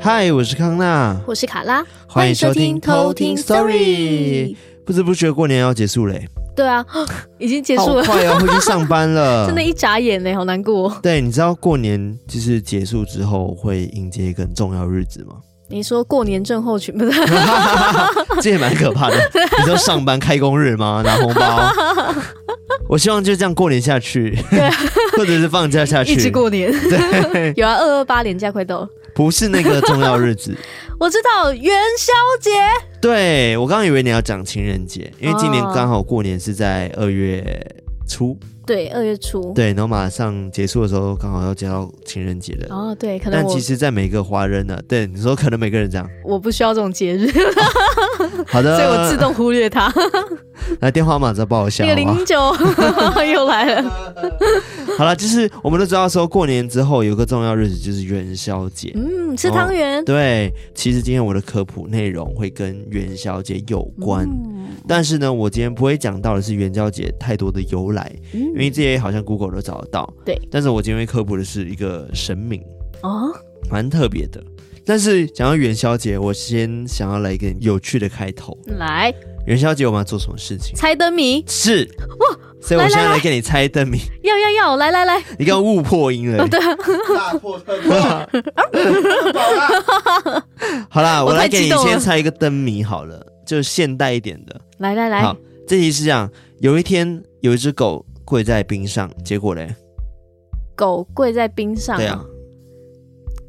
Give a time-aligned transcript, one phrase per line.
[0.00, 4.56] 嗨，我是康娜，我是卡拉，欢迎收听偷听 Story。
[4.86, 6.26] 不知不觉过年要结束嘞，
[6.56, 6.84] 对啊，
[7.38, 10.90] 已经结束了，快要回去上班了， 真的，一眨眼呢，好难过。
[11.02, 15.34] 对，你知道过年就是结束之后会迎接一个很重要日子吗？
[15.70, 17.20] 你说过年症候群不是？
[18.40, 19.16] 这也蛮可怕的。
[19.58, 21.02] 你说上班开工日吗？
[21.04, 21.72] 拿红包？
[22.88, 24.70] 我希望就这样过年下去，对，
[25.16, 26.72] 或者是放假下去，一直过年。
[26.72, 28.88] 对， 有啊，二二八年假快到了。
[29.14, 30.56] 不是那个重要日子，
[30.98, 32.50] 我知道元宵节。
[33.00, 37.44] 对，我刚刚以为你要讲情人节，因为今年刚好过年是在二月
[38.08, 38.38] 初。
[38.68, 39.52] 对，二月初。
[39.54, 42.66] 对，然后马上结束的时候，刚好要接到情人节了。
[42.68, 43.42] 哦，对，可能。
[43.42, 46.06] 但其实，在每个华人呢，对你说，可能每个人这样。
[46.22, 47.32] 我不需要这种节日。
[48.46, 49.90] 好的，所以我自动忽略它。
[50.80, 51.82] 来，电话码再报一下。
[51.84, 52.36] 那个零九
[53.32, 53.90] 又来了。
[54.98, 58.92] 好了，就是我们都知道说，过年之后有个重要日子就是元宵节。
[58.94, 60.04] 嗯，吃汤圆。
[60.04, 68.12] 对，其实今天我的科普内容会跟元宵节有关，嗯、但是呢，我今天不会讲到的是元宵节太多的由来。
[68.32, 70.36] 嗯因为这些好像 Google 都找得到，对。
[70.50, 72.62] 但是我今天会科普的是一个神明
[73.02, 73.32] 哦，
[73.70, 74.42] 蛮特别的。
[74.84, 78.56] 但是讲到元宵节，我先想要来一个有趣的开头。
[78.78, 79.12] 来，
[79.48, 80.76] 元宵节我们要做什么事情？
[80.76, 81.42] 猜灯谜。
[81.48, 81.88] 是
[82.20, 82.26] 哇，
[82.60, 83.98] 所以我现在来给你猜灯谜。
[84.22, 86.46] 要要要，来来来，你刚刚误破音了。
[86.48, 86.60] 对，
[87.16, 87.98] 大破特破。
[90.90, 94.60] 好啦，我来给你先猜一个灯谜好了，就现代一点的。
[94.78, 95.34] 来来来，好，
[95.66, 98.04] 这题是这样：有一天有一只狗。
[98.28, 99.74] 跪在冰上，结果嘞？
[100.76, 101.96] 狗跪在冰上。
[101.96, 102.22] 对啊，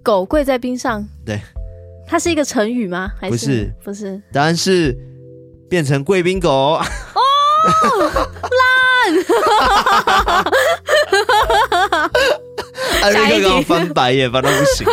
[0.01, 1.05] 狗跪在冰上。
[1.25, 1.37] 对，
[2.07, 3.11] 它是一个成语吗？
[3.19, 3.69] 还是？
[3.83, 4.97] 不是，答案是
[5.69, 6.49] 变成贵宾狗。
[6.49, 6.81] 哦，
[8.59, 9.13] 烂！
[13.03, 14.87] 艾瑞克刚刚翻白眼，翻到不行。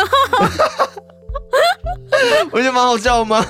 [2.50, 3.44] 我觉得蛮好笑吗？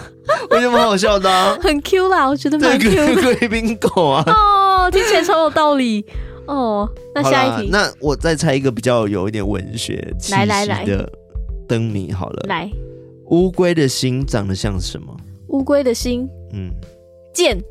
[0.51, 3.23] 我觉得蛮好笑的，啊，很 Q 啦，我觉得蛮 Q。
[3.23, 6.05] 贵宾狗啊，哦，听起来超有道理
[6.47, 6.89] 哦。
[7.15, 11.09] 那下一题，那我再猜一个比较有一点文学气息的
[11.69, 12.43] 灯谜好了。
[12.49, 12.69] 来，
[13.27, 15.17] 乌龟的心长得像什么？
[15.49, 16.71] 乌龟的心，嗯，
[17.37, 17.63] 剑。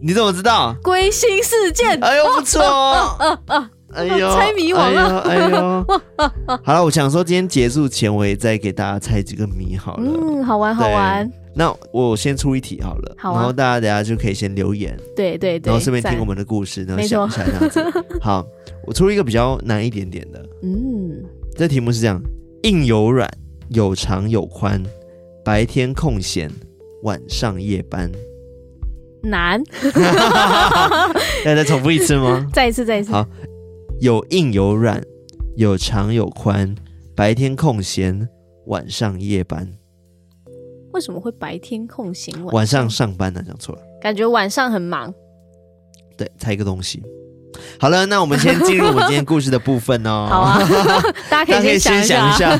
[0.00, 0.76] 你怎么知道？
[0.82, 1.98] 归心似箭。
[2.04, 2.62] 哎呦，不错。
[2.62, 5.20] 啊啊哎呦，猜谜网了！
[5.20, 5.86] 哎呦，哎呦
[6.62, 10.04] 好了，我想说今天结束前，我也再给大家猜几个谜好了。
[10.06, 11.28] 嗯，好玩好玩。
[11.54, 18.04] 那我先出一题好了，好啊，然后大家等下就可以先留言，对对对，然后顺便听我们的故事，然后想一下这样子。
[18.20, 18.46] 好，
[18.86, 20.46] 我出一个比较难一点点的。
[20.62, 21.24] 嗯，
[21.56, 22.20] 这题目是这样：
[22.64, 23.28] 硬有软，
[23.70, 24.80] 有长有宽，
[25.42, 26.50] 白天空闲，
[27.04, 28.12] 晚上夜班。
[29.30, 29.62] 难。
[31.44, 32.46] 要再重复一次吗？
[32.54, 33.12] 再一次，再一次。
[33.12, 33.26] 好。
[34.00, 35.02] 有硬有软，
[35.56, 36.72] 有长有宽，
[37.16, 38.28] 白天空闲，
[38.66, 39.68] 晚上夜班。
[40.92, 43.42] 为什么会白天空闲，晚上，晚上上班呢？
[43.44, 45.12] 讲错了，感觉晚上很忙。
[46.16, 47.02] 对，猜一个东西。
[47.78, 50.26] 好了，那我们先进入我们今天故事的部分哦。
[50.30, 50.60] 好啊，
[51.30, 52.58] 大家可以先想一下。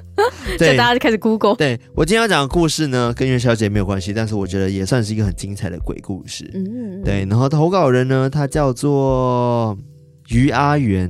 [0.58, 1.54] 对，大家就开始 Google。
[1.54, 6.50] 对，我今天要讲的故事呢，跟袁小姐没有关系，但是我觉得也算是一个很精彩的鬼故事。
[6.54, 7.26] 嗯，对。
[7.28, 9.76] 然后投稿人呢，他叫做。
[10.30, 11.08] 于阿元，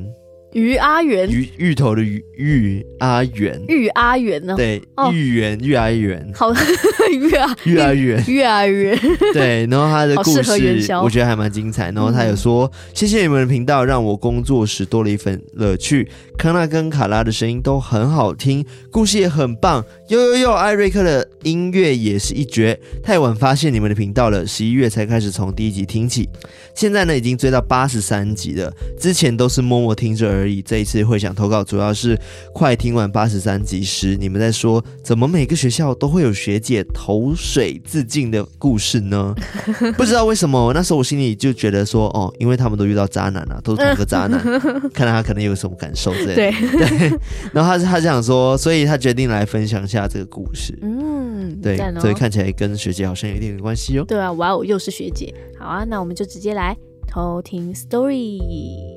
[0.52, 4.54] 于阿元，芋芋头的芋，芋阿元，芋阿元呢？
[4.56, 4.80] 对，
[5.12, 6.50] 芋圆，芋阿元，好，
[7.12, 8.98] 芋阿，芋阿圆，芋阿元，
[9.34, 9.66] 对。
[9.66, 11.90] 然后他的故事，我觉得还蛮精彩。
[11.90, 16.08] 然后他有说：“谢谢你们的频道，让我工作时多了一份乐趣。
[16.38, 19.84] 康纳跟卡拉的声音都很好听，故事也很棒。
[20.08, 22.78] 呦呦呦，艾瑞克的音乐也是一绝。
[23.02, 26.28] 太晚发现你们的频道了，十一月才开始从第一集听起，
[26.76, 32.16] 现在呢已经追到八十三集了。”之前都是默默听着而已，这一次会想投稿，主要是
[32.54, 39.34] 快听完八十三集时，你们在说怎么每个学校都会有学姐投水自尽的故事呢？
[39.98, 44.40] 不知道为什么，那时候我心里就觉得说，哦，因为他们都遇到渣男啊，都是同个渣男，
[44.94, 46.34] 看来他可能有什么感受之类的。
[46.36, 47.18] 对，对，
[47.52, 50.76] 然后他他就想说，所以他决定来分享一下这个故事。
[50.82, 54.04] 嗯，对，哦、所以看起来跟学姐好像有一点点关系哦。
[54.06, 55.32] 对啊，哇哦，又是学姐。
[55.56, 56.76] 好啊，那我们就直接来
[57.06, 58.95] 偷听 story。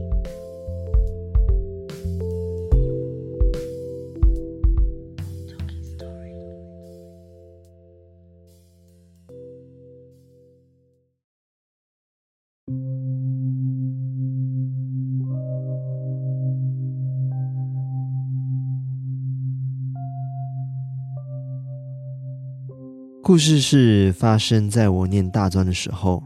[23.29, 26.23] 故事是发生在我念大专的时候，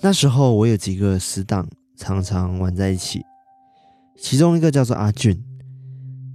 [0.00, 1.64] 那时候我有几个死党
[1.96, 3.22] 常常玩在一起。
[4.16, 5.40] 其中一个叫做阿俊，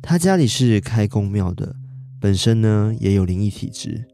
[0.02, 1.76] 他家里是开公庙的，
[2.18, 4.08] 本身呢也有灵异体质，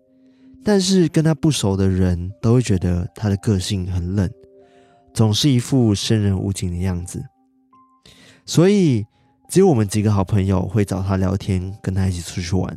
[0.64, 4.28] 但是跟他不熟的人都会觉得他的个性很冷，
[5.14, 7.24] 总是一副生人勿近的样子。
[8.44, 9.06] 所以
[9.48, 12.76] 只有我们几个好朋友会找他聊天，跟他一起出去玩。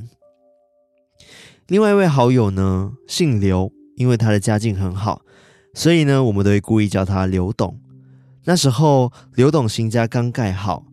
[1.69, 5.23] 另外一位好友呢，姓刘，因为他的家境很好，
[5.75, 7.77] 所以呢，我们都会故意叫他刘董。
[8.45, 10.87] 那时候刘董新家刚盖好，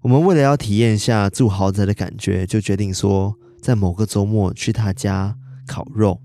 [0.00, 5.36] 我们为了要体验一下住豪宅的感觉，就决定说在某个周末去他家
[5.66, 6.18] 烤肉。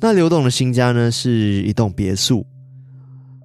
[0.00, 2.46] 那刘董的新家呢，是一栋别墅，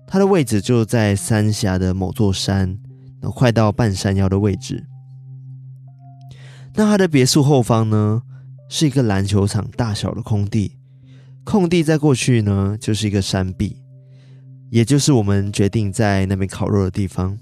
[0.08, 2.80] 它的位置就在三峡的某座山，
[3.22, 4.86] 快到半山腰的位置。
[6.76, 8.22] 那他的别墅后方呢，
[8.70, 10.78] 是一个篮球场大小的空地，
[11.44, 13.82] 空地再过去呢，就是一个山壁。
[14.72, 17.38] 也就是我们决定在那边烤肉的地方。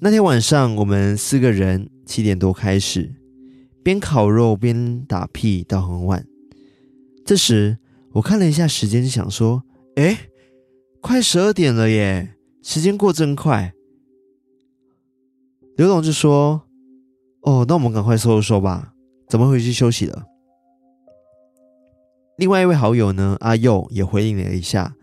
[0.00, 3.14] 那天晚上，我们四个人七点多开始，
[3.82, 6.26] 边烤肉边打屁到很晚。
[7.24, 7.78] 这时，
[8.12, 9.62] 我看了一下时间，想说
[9.96, 10.28] ：“哎，
[11.00, 13.72] 快十二点了耶，时间过真快。”
[15.78, 16.62] 刘总就说
[17.42, 18.93] ：“哦，那我们赶快收拾收吧，
[19.34, 20.26] 怎么回去休息了。”
[22.38, 24.94] 另外一位好友呢，阿佑也回应了一下。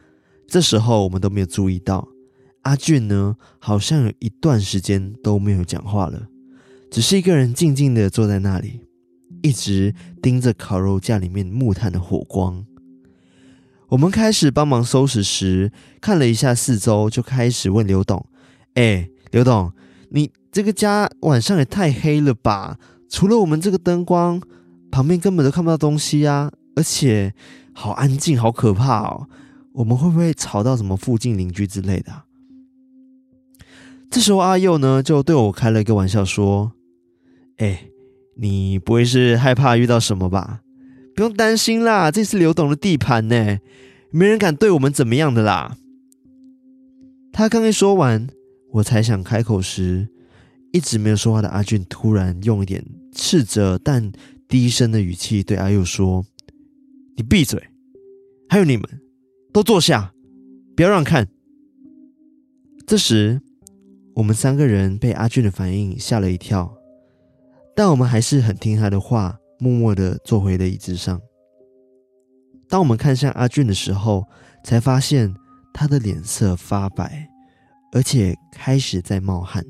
[0.47, 2.07] 这时候我们都没有注意到，
[2.61, 6.29] 阿俊呢，好像有一段时间都没有讲话了，
[6.89, 8.79] 只是一个人静静的坐在那里，
[9.43, 12.65] 一直盯着烤肉架里面木炭的火光。
[13.89, 18.25] 我们开始帮忙收拾时，看了一下四周，就开始问刘董
[18.75, 19.73] ：“哎，刘董，
[20.11, 22.79] 你这个家晚上也太黑了吧？
[23.11, 24.41] 除了我们这个灯光，
[24.89, 27.33] 旁边根本都看不到东西啊，而且
[27.73, 29.27] 好安静，好可怕哦。”
[29.73, 32.25] 我们会不会吵到什么附近邻居之类的啊？
[34.09, 36.73] 这时候阿佑呢就对我开了一个玩笑说
[37.55, 37.85] ：“哎，
[38.35, 40.61] 你不会是害怕遇到什么吧？
[41.15, 43.59] 不用担心啦，这是刘董的地盘呢，
[44.11, 45.77] 没人敢对我们怎么样的啦。”
[47.31, 48.27] 他刚一说完，
[48.73, 50.09] 我才想开口时，
[50.71, 52.83] 一直没有说话的阿俊突然用一点
[53.13, 54.11] 斥责但
[54.47, 56.25] 低声的语气对阿佑说
[57.15, 57.61] ：“你闭嘴！
[58.49, 58.83] 还有你们。”
[59.53, 60.13] 都坐下，
[60.77, 61.27] 不要让看。
[62.87, 63.41] 这时，
[64.15, 66.73] 我们三个人被阿俊的反应吓了一跳，
[67.75, 71.19] 但我们还是很听他的话，默默的坐回了椅子上。
[72.69, 74.25] 当我们看向阿俊的时候，
[74.63, 75.35] 才发现
[75.73, 77.27] 他的脸色发白，
[77.91, 79.65] 而且开始在冒汗。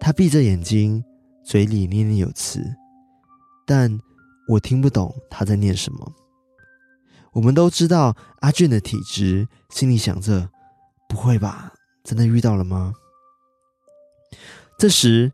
[0.00, 1.04] 他闭着眼睛，
[1.44, 2.74] 嘴里念念有词，
[3.66, 4.00] 但
[4.48, 6.12] 我听不懂他在念什么。
[7.32, 10.50] 我们都知道阿俊的体质，心里想着：
[11.08, 12.94] 不会吧，真的遇到了吗？
[14.78, 15.32] 这时，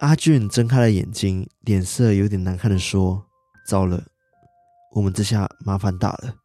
[0.00, 3.24] 阿俊睁开了眼睛，脸色有点难看的说
[3.66, 4.04] ：“糟了，
[4.92, 6.36] 我们这下麻烦大了。”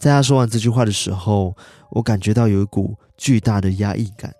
[0.00, 1.54] 在他说完这句话的时候，
[1.90, 4.34] 我感觉到有一股巨大的压抑感。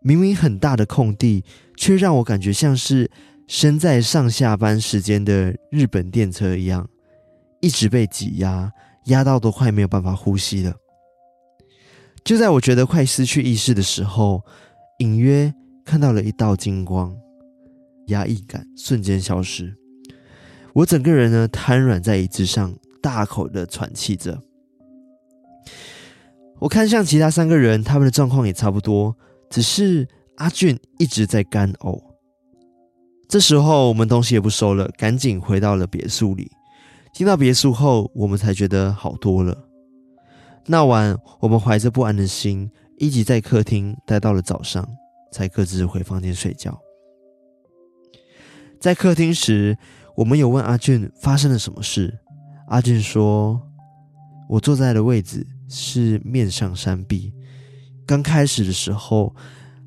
[0.00, 1.44] 明明很大的空地，
[1.76, 3.10] 却让我感觉像是……
[3.48, 6.86] 身在上下班时间的日本电车一样，
[7.62, 8.70] 一直被挤压，
[9.06, 10.74] 压到都快没有办法呼吸了。
[12.22, 14.44] 就在我觉得快失去意识的时候，
[14.98, 17.16] 隐约看到了一道金光，
[18.08, 19.74] 压抑感瞬间消失。
[20.74, 24.42] 我整个人呢瘫软在椅子上，大口的喘气着。
[26.58, 29.16] 我看向其他三个人，他们的状况也差不多，
[29.50, 32.00] 只是阿俊一直在干呕。
[33.28, 36.50] 这时候我们东西也不收了，赶紧回到了别墅里。
[37.12, 39.68] 进到别墅后，我们才觉得好多了。
[40.66, 44.86] 那晚我们怀着不安的心，一直在客厅待到了早上，
[45.32, 46.78] 才各自回房间睡觉。
[48.78, 49.76] 在客厅时，
[50.14, 52.18] 我们有问阿俊发生了什么事。
[52.68, 53.60] 阿俊说
[54.48, 57.32] ：“我坐在的位置是面向山壁，
[58.08, 59.36] 刚开始的时候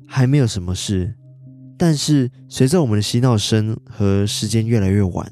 [0.06, 1.14] 还没有什么事。”
[1.76, 5.28] 但是随着我们的嬉闹声和时间越来越晚，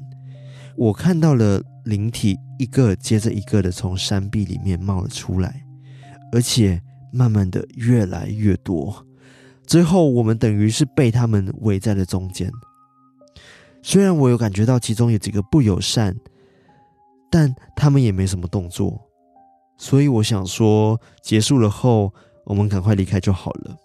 [0.75, 5.63] 我看到了灵体一个接着一个的从山壁里面冒了出来，
[6.33, 6.81] 而且
[7.13, 9.05] 慢慢的越来越多，
[9.65, 12.51] 最后我们等于是被他们围在了中间。
[13.81, 16.13] 虽然我有感觉到其中有几个不友善，
[17.31, 18.99] 但他们也没什么动作，
[19.77, 22.13] 所以我想说结束了后，
[22.45, 23.77] 我们赶快离开就好了。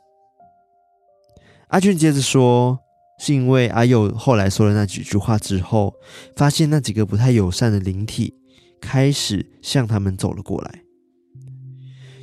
[1.69, 2.79] 阿俊接着说
[3.19, 5.95] ：“是因为阿佑后来说了那几句话之后，
[6.37, 8.35] 发现那几个不太友善的灵体
[8.81, 10.83] 开始向他们走了过来。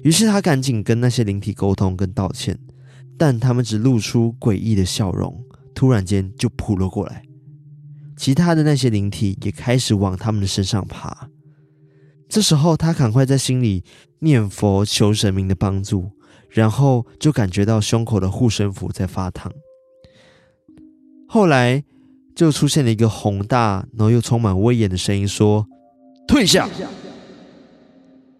[0.03, 2.57] 于是他赶紧跟那些灵体沟通跟道歉，
[3.17, 7.23] 但他们只露出诡异的笑容，突然间就扑了过来。
[8.15, 11.29] 其他的那些灵体也开始往他们的身上爬。
[12.29, 13.83] 这时候他赶快在心里
[14.19, 16.11] 念佛求神明的帮助，
[16.53, 19.51] 然后就感觉到胸口的护身符在发烫。
[21.27, 21.83] 后来
[22.35, 25.67] 就出现了一个宏大，然后又充满威严的声音说
[26.27, 26.69] ：“退下。”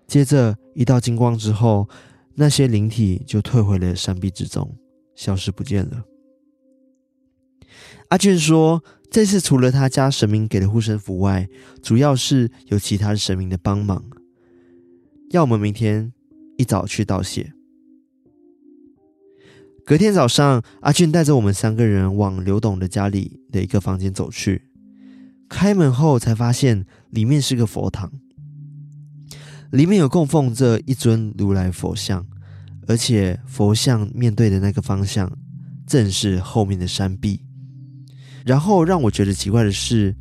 [0.08, 1.90] 接着一道金光之后，
[2.36, 4.78] 那些灵体就退回了山壁之中，
[5.16, 6.04] 消失不见了。
[8.10, 11.50] 阿俊说：“这次除了他家神明给的护身符外，
[11.82, 14.04] 主要是有其他神明的帮忙，
[15.32, 16.14] 要我们明天
[16.58, 17.54] 一早去道谢。”
[19.86, 24.70] 隔天早上，阿俊带着我们三个人往刘董的家里的一个房间走去。
[25.50, 28.10] 开门后才发现里面是个佛堂，
[29.72, 32.26] 里面有供奉着一尊如来佛像，
[32.88, 35.30] 而且佛像面对的那个方向
[35.86, 37.42] 正是后面的山壁。
[38.46, 40.16] 然后让我觉得奇怪的是，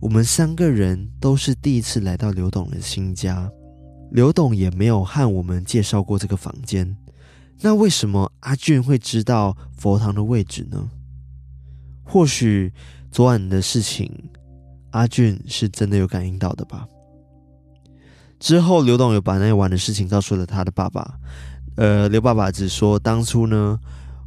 [0.00, 3.50] 我们三个人都是第一次来到刘董的新家，
[4.10, 6.96] 刘董也没有和我们介绍过这个房间。
[7.64, 10.90] 那为什么阿俊会知道佛堂的位置呢？
[12.02, 12.72] 或许
[13.12, 14.12] 昨晚的事情，
[14.90, 16.88] 阿俊是真的有感应到的吧。
[18.40, 21.18] 之后，刘董有把那晚的事情告诉了他的爸爸。
[21.76, 23.78] 呃，刘爸爸只说当初呢，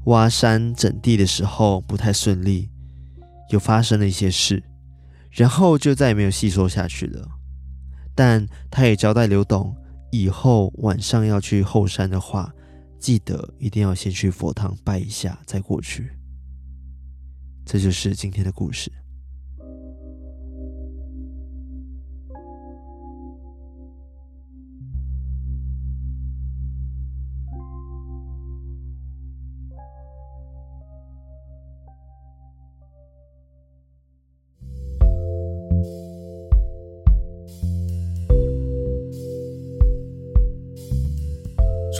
[0.05, 2.69] 挖山整地的时候不太顺利，
[3.49, 4.63] 有发生了一些事，
[5.29, 7.27] 然后就再也没有细说下去了。
[8.15, 9.75] 但他也交代刘董，
[10.09, 12.54] 以后晚上要去后山的话。
[13.05, 16.09] 记得一定要先去佛堂拜一下，再过去。
[17.63, 18.91] 这就是今天的故事。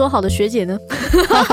[0.06, 0.78] 说好的学姐呢？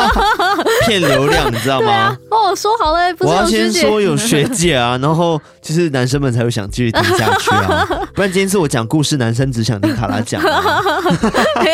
[0.87, 1.91] 骗流量，你知道吗？
[1.91, 10.43] 啊、哦，说好了，我要先说有学姐啊， 然后就是男生们才会想继续听下去啊， 不然今天是我讲故事，男生只想听卡拉讲。
[10.43, 11.73] 没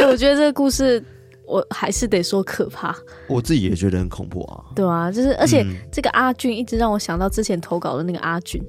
[0.00, 1.02] 有，我觉得这个故事
[1.48, 2.94] 我还是得说可怕。
[3.26, 4.64] 我自己也觉得很恐怖啊。
[4.76, 8.62] 对啊，就是而且这个阿俊一直让我想到之前投稿的那个阿俊。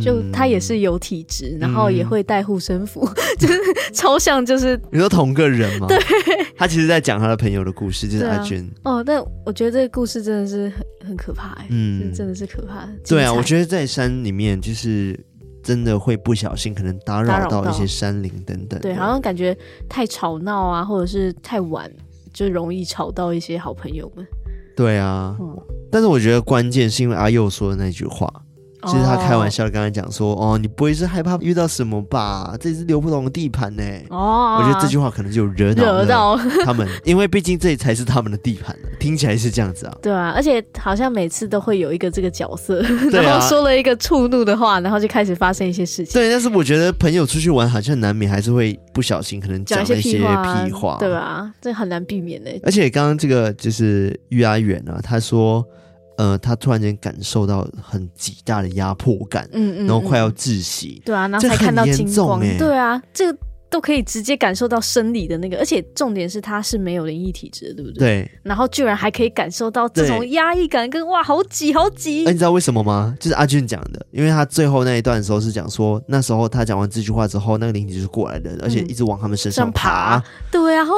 [0.00, 3.58] 就他也是有体质，嗯、然后也会带护身符，嗯、 就是
[3.92, 5.88] 超像，就是你说同个人吗？
[5.88, 5.98] 对，
[6.56, 8.92] 他其实在讲他的朋友的故事，就是阿娟、啊。
[8.92, 10.68] 哦，但我觉得这个故事真的是
[11.00, 12.88] 很很可怕，哎，嗯，真的是可怕。
[13.04, 15.18] 对啊，我觉得在山里面，就是
[15.60, 18.78] 真的会不小心可能打扰到一些山林等等。
[18.80, 21.90] 对，好像感觉太吵闹啊，或者是太晚，
[22.34, 24.26] 就容易吵到一些好朋友们。
[24.76, 25.56] 对啊，嗯、
[25.90, 28.28] 但是我觉得关键是因为阿佑说的那句话。
[28.86, 32.54] 其实他开玩笑的跟他讲说：“哦，你不会是害怕遇到什么吧？
[32.60, 35.74] 这是刘不同的地盘呢。”哦，我觉得这句话可能就惹
[36.06, 38.76] 到他们，因为毕竟这里才是他们的地盘。
[39.00, 39.98] 听起来是这样子啊。
[40.00, 42.80] 对啊，而且好像每次都会有一个这个角色，
[43.12, 46.14] 然后说了一个触怒的话，然后就开始发生一些事情。
[46.14, 50.22] 对，但是我觉得朋友出去玩，好像难免还是会不小心可能讲一些屁
[50.72, 51.52] 话，对吧？
[51.60, 52.50] 这很难避免的。
[52.62, 55.64] 而且刚刚这个就是玉阿远啊，他说。
[56.16, 67.98] 呃，他突然间感受到很极大的压迫感，嗯，嗯嗯，然后快要窒息，对啊，然后才看到金光，对啊，这个都可以直接感受到生理的那个，而且重点是他是没有灵异体质的，对不对？
[67.98, 72.22] 对，然后居然还可以感受到这种压抑感跟，跟哇，好挤好挤。
[72.22, 73.16] 那、欸、你知道为什么吗？
[73.18, 80.94] 就是阿俊讲的，因为他最后那一段的时候是讲说，那时候他讲完这句话之后，那个灵体就是过来的，而且一直往他们身上爬，爬对啊，哦。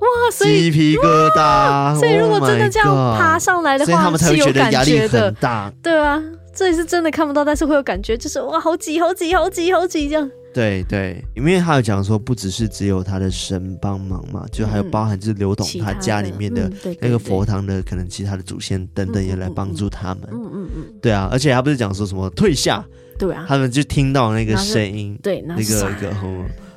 [0.00, 2.88] 哇，所以鸡皮疙瘩，所以如果真的这样
[3.18, 5.72] 爬上来的话，他们才会觉得压力很大。
[5.82, 6.22] 对啊，
[6.54, 10.30] 这里是真的看不到，但是会有感觉，就是哇，好挤，好挤，好挤，好挤这样。
[10.52, 20.22] 对对，因为他有讲说，不只是只有他的神帮忙嘛，就还有包含就是刘董他家里面的那个佛堂的可能其他的祖先等等也来帮助他们。
[20.32, 22.82] 嗯嗯嗯，对啊，而且他不是讲说什么退下，
[23.18, 25.90] 对啊，他们就听到那个声音，对，那个一个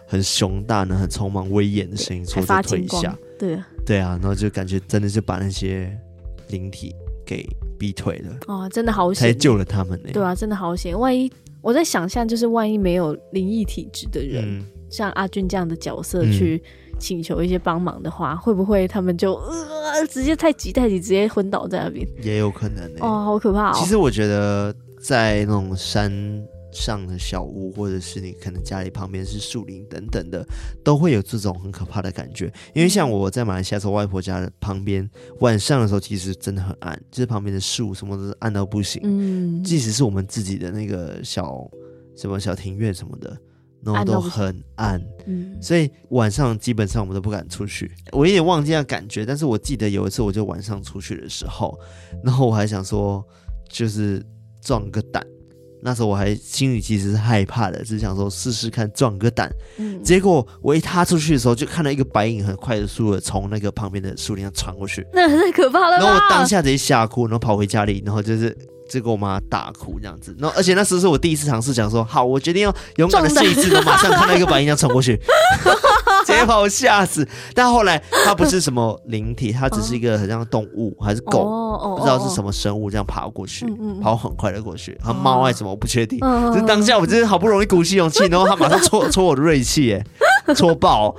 [0.10, 3.16] 很很雄大呢、很匆忙威严的声音，说着退下。
[3.38, 5.96] 对啊，对啊，然后就感觉真的是把那些
[6.50, 7.48] 灵体给
[7.78, 8.38] 逼退了。
[8.48, 10.10] 哦，真的好险，才救了他们呢。
[10.12, 11.00] 对啊，真的好险。
[11.00, 16.62] 万一我在想象，就是万一没有灵异体质的人，嗯、像阿俊这样的角色去
[17.00, 22.08] 请求一些帮忙的话，嗯、会不会他们就呃直接太急太急，直接昏倒在那边？
[22.24, 23.00] 也有可能呢。
[23.02, 23.74] 哦，好可怕哦。
[23.76, 26.12] 其实我觉得在那种山
[26.72, 30.46] 上的小屋，或者是你可能家里旁边是树林等等的，
[30.84, 32.52] 都会有这种很可怕的感觉。
[32.74, 35.10] 因为像我在马来西亚时候，外婆家的旁边
[35.40, 39.02] 晚上的时候，其实真的很暗，就是旁边的树什么都是暗到不行。
[39.04, 41.70] 嗯，即使是我们自己的那个小
[42.16, 43.36] 什么小庭院什么的，
[43.84, 45.02] 然后都很暗。
[45.26, 47.92] 嗯，所以晚上基本上我们都不敢出去。
[48.12, 51.78] 我有点忘记那感觉，但是我记得有一次，我就晚上出去的时候，
[52.24, 53.26] 然后我还想说，
[53.70, 54.24] 就是
[54.62, 55.26] 壮个胆。
[55.82, 59.50] 那时候我还心里其实是害怕的，只是想说试试看壮个胆。
[59.78, 65.98] 嗯，结果我一踏出去的时候，就看到一个白影很快速的从那个旁边的树林上穿过去，那太可怕了。
[65.98, 68.56] 然后我当下直接吓哭，然后跑回家里，然后就是
[68.90, 70.36] 就跟我妈大哭这样子。
[70.38, 75.20] 然后而且那时候是我第一次尝试，讲说好，我决定要勇敢的试一次，然后马上看到一个白影这样冲过去。
[76.30, 77.28] 直接把我吓死！
[77.56, 83.66] 但后来它不是什么灵体， 它只是一个很像动物，还是狗，不知道是什么生物，这样爬过去，
[84.02, 86.20] 跑很快的过去，和猫还是什么，我不确定。
[86.54, 91.16] 就当下我真的好不容易鼓起勇气， 然后它马上戳戳我的锐气，哎，戳爆，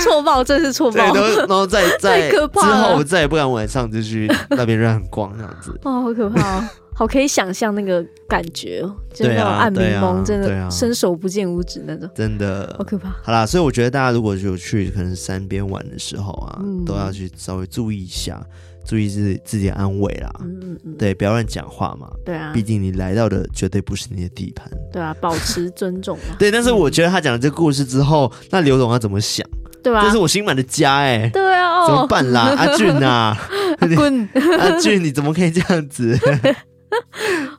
[0.00, 0.96] 戳爆，真是错爆。
[0.96, 5.70] 然后然后再再之后，我再也不敢晚上就去那边乱逛这样子。
[5.84, 6.68] 哦，好可怕。
[6.96, 8.80] 好，可以想象那个感觉，
[9.12, 13.08] 就那种暗迷蒙，真的伸手不见五指那种，真的好可怕。
[13.20, 18.40] 好啦，所以我觉得大家如果有去可能山边玩的时候啊，嗯、都要去稍微注意一下，
[18.86, 20.30] 注意自己自己的安危啦。
[20.38, 22.08] 嗯嗯嗯，对，不要乱讲话嘛。
[22.24, 24.70] 对啊，毕竟你来到的绝对不是你的地盘。
[24.92, 26.36] 对啊，保持尊重嘛。
[26.38, 29.44] 对，但是我觉得他讲了这个故事之后，那刘总他怎么想？
[29.84, 30.02] 对吧？
[30.02, 31.30] 这是我新买的家哎、欸。
[31.30, 32.54] 对啊，哦、怎么办啦？
[32.58, 33.36] 阿俊啊，
[33.94, 34.28] 滚！
[34.58, 36.18] 阿俊，你怎么可以这样子？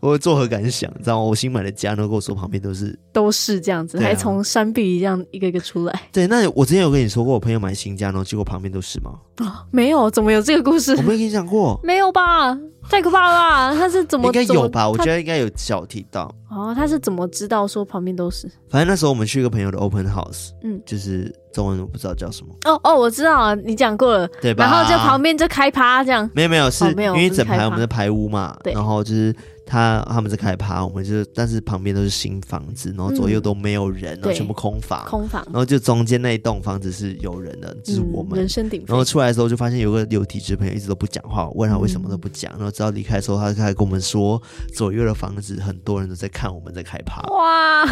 [0.01, 0.89] 我作何感想？
[1.03, 1.24] 知道吗？
[1.24, 6.01] 我新买的家，然后跟我说旁边都是都是这样子，啊、还从山壁这样一个一个出来。
[6.12, 9.12] 对，那我之前有跟你说过，我朋友买新家，然后结果旁边都是吗？
[9.38, 10.96] 啊、哦，没有，怎么有这个故事？
[10.96, 12.58] 我没有跟你讲过，没有吧？
[12.89, 13.75] 太可怕了吧！
[13.75, 14.27] 他是怎么？
[14.27, 14.88] 应该有吧？
[14.89, 16.32] 我觉得应该有小提到。
[16.50, 18.48] 哦，他是怎么知道说旁边都是？
[18.70, 22.54] 反正那时候我们去一个朋友的 open house，嗯，就是中文我不知道叫什么。
[22.65, 24.65] 哦哦，我知道了，你讲过了，对吧？
[24.65, 26.29] 然后就旁边就开趴这样。
[26.33, 29.36] 没有没有，是因为整排我们的排屋嘛，对，然后就是。
[29.66, 38.86] 他他们在开趴，我们就但是旁边都是新房子，然后左右都没有人，然后全部空房，空房，然后就中间那一栋房子是有人的，就是我们人声鼎沸。
[38.88, 44.40] 然后出来的时候就发现有个有体质朋友一直都不讲话，我问他为什么都不讲，然后直到离开的时候，他开始跟我们说
[44.72, 47.24] 左右的房子很多人都在看我们在开趴。
[47.34, 47.86] 哇，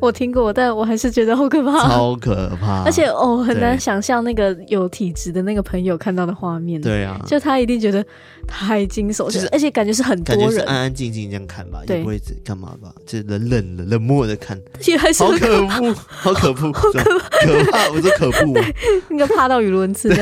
[0.00, 6.80] 我听过，但我还是觉得好可怕，超可怕，而且哦很难想象那个有体质的那个朋友看到的画面。
[6.80, 8.04] 对啊，就他一定觉得
[8.48, 10.23] 太惊悚，就是而且感觉是很。
[10.24, 14.58] 感觉是安安静静这样看吧，也不会干嘛吧，就冷冷的、冷漠的看，
[14.98, 18.64] 还 是好可恶，好可恶，可怕，我说可恶，
[19.10, 20.12] 应 该怕到语无伦次。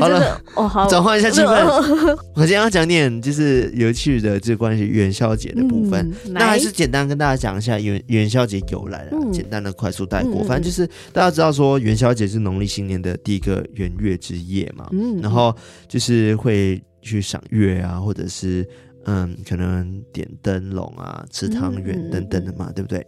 [0.00, 1.46] 好了，哦好，转换一下气氛。
[2.34, 6.12] 我今天要讲点就是有趣的，就关于元宵节的部分。
[6.24, 10.42] 嗯、那还是简单跟大家讲一下元元宵节由来了，嗯、简单的快速带过。
[10.42, 15.54] 反正就是大家知道说元宵节是农历新年的第一个元月之夜嘛，嗯，然后
[15.86, 16.82] 就是会。
[17.02, 18.66] 去赏月啊，或者是
[19.04, 23.06] 嗯，可能点灯笼啊、吃汤圆等等的嘛，嗯、对不对？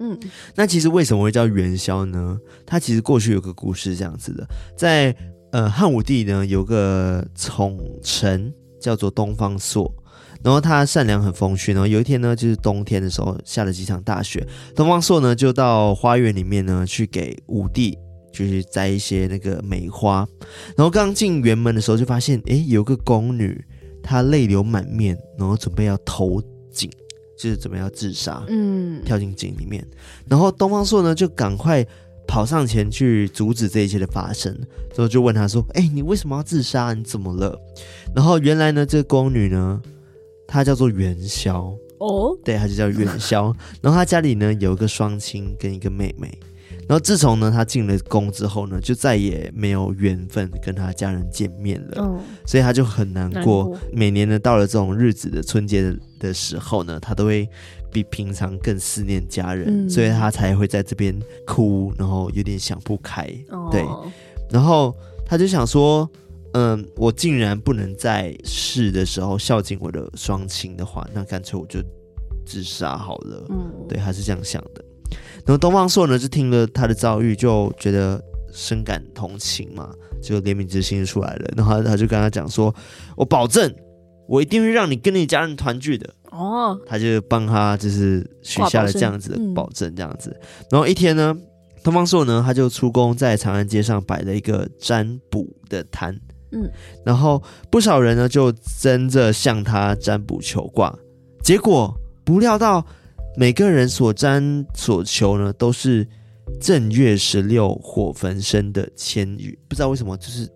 [0.00, 0.18] 嗯，
[0.54, 2.38] 那其实为什么会叫元宵呢？
[2.64, 5.14] 它其实过去有个故事这样子的，在
[5.52, 9.92] 呃汉武帝呢有个宠臣叫做东方朔，
[10.42, 14.44] 然后他善良很风趣，然后有一天呢就是冬天的时候下了几场大雪，
[14.74, 17.96] 东方朔呢就到花园里面呢去给武帝。
[18.34, 20.26] 就是摘一些那个梅花，
[20.76, 23.64] 然后刚进园门的时候就发现，诶，有个宫女，
[24.02, 26.42] 她泪流满面，然后准备要投
[26.72, 26.90] 井，
[27.38, 29.86] 就是准备要自杀，嗯，跳进井里面。
[30.28, 31.86] 然后东方朔呢就赶快
[32.26, 34.52] 跑上前去阻止这一切的发生，
[34.92, 36.92] 之后就问他说：“哎，你为什么要自杀？
[36.92, 37.56] 你怎么了？”
[38.16, 39.80] 然后原来呢，这个宫女呢，
[40.48, 43.54] 她叫做元宵哦，对，她就叫元宵。
[43.80, 46.36] 然后她家里呢有一个双亲跟一个妹妹。
[46.88, 53.34] 然后自从呢，他进了宫之后呢，就再也没有缘分跟他家人见面了，嗯、所以他就很难过。
[53.34, 53.78] 难过。
[53.92, 57.48] 每年呢，到了这种日子的春节的的时候呢，他都会
[57.90, 63.22] 比平常更思念家人，嗯、所以他才会在这边哭，然后有点想不开。
[63.48, 63.84] 哦、对，
[64.50, 64.94] 然后
[65.24, 66.08] 他就想说，
[66.52, 71.80] 嗯，我竟然不能在世的时候孝敬我的双亲的话，那干脆我就
[72.44, 73.46] 自杀好了。
[73.48, 74.83] 嗯，对，他是这样想的。
[75.46, 79.90] 然后东方朔呢，就听了他的遭遇，就觉得深感同情嘛，
[80.22, 81.50] 就怜悯之心出来了。
[81.56, 82.74] 然后他，就跟他讲说
[83.16, 83.74] ：“我保证，
[84.26, 90.30] 我一定会让你跟你家人团聚的。”哦，他就帮他就是许下了这样子的保证，这样子。
[90.30, 91.36] 嗯、然后一天呢，
[91.84, 96.12] 东方朔呢，他就出宫在长安街上摆了一个占卜的摊，
[96.50, 96.68] 嗯，
[97.04, 100.92] 然后不少人呢就争着向他占卜求卦，
[101.40, 102.84] 结果不料到
[103.36, 106.06] 每个人所占所求呢，都是
[106.60, 110.48] 正月十六火焚身的签语，不知道为什么就是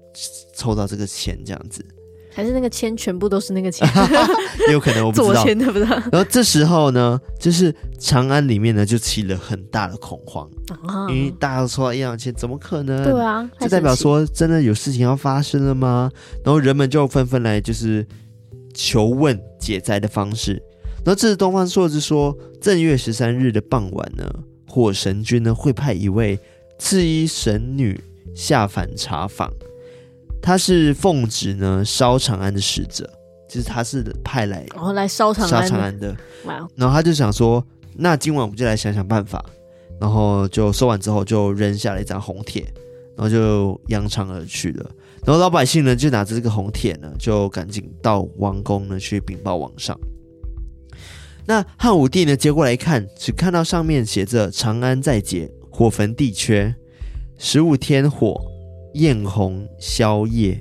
[0.55, 1.85] 抽到这个签这样子。
[2.31, 3.88] 还是那个签全部都是那个签，
[4.71, 5.43] 有可能我不知道。
[5.43, 5.88] 签对不对？
[5.88, 10.49] 然后这时候呢，就是长安里面呢就起了很大的恐慌，
[10.87, 13.03] 啊、因为大家都抽到一样签，怎么可能？
[13.03, 16.09] 对啊，就代表说真的有事情要发生了吗？
[16.45, 18.07] 然后人们就纷纷来就是
[18.73, 20.62] 求问解灾的方式。
[21.09, 24.31] 然后这是东方朔之说，正月十三日的傍晚呢，
[24.66, 26.38] 火神君呢会派一位
[26.79, 27.99] 赤衣神女
[28.35, 29.51] 下凡查访。
[30.42, 33.09] 他是奉旨呢烧长安的使者，
[33.49, 36.14] 就是他是派来哦来烧长烧长安的。
[36.77, 39.42] 然后他就想说，那今晚我们就来想想办法。
[39.99, 42.62] 然后就收完之后，就扔下了一张红帖，
[43.16, 44.90] 然后就扬长而去了。
[45.25, 49.99] 然后老百姓呢就拿着这个红帖呢，就赶紧到王宫呢去禀报王上。
[51.49, 56.75] 那汉武帝呢接过来看，只看到上面写着“长安在劫，火焚地缺，
[57.39, 58.39] 十五天火”。
[58.95, 60.59] 艳红宵夜，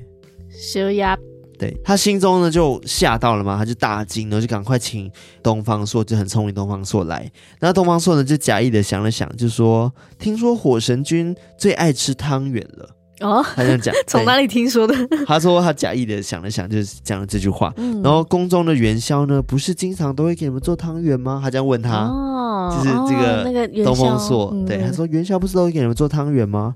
[0.49, 1.17] 宵夜，
[1.57, 5.09] 对，他心中呢就吓到了嘛，他就大惊，然后就赶快请
[5.41, 7.31] 东方朔，就很聪明东方朔来。
[7.61, 12.89] 那东方朔呢就假意的想了想，就说：“听说火神君最爱吃汤圆了。”
[13.21, 14.93] 哦，他这样讲， 从哪里听说的？
[15.25, 17.73] 他说他假意的想了想，就是讲了这句话。
[17.77, 21.39] 嗯、然后宫中的元宵呢，不是经常都会给你们做汤圆吗？
[21.43, 26.75] 他这样问他，哦、就是这个东方朔，对，他说元宵不是都会给你们做汤圆吗？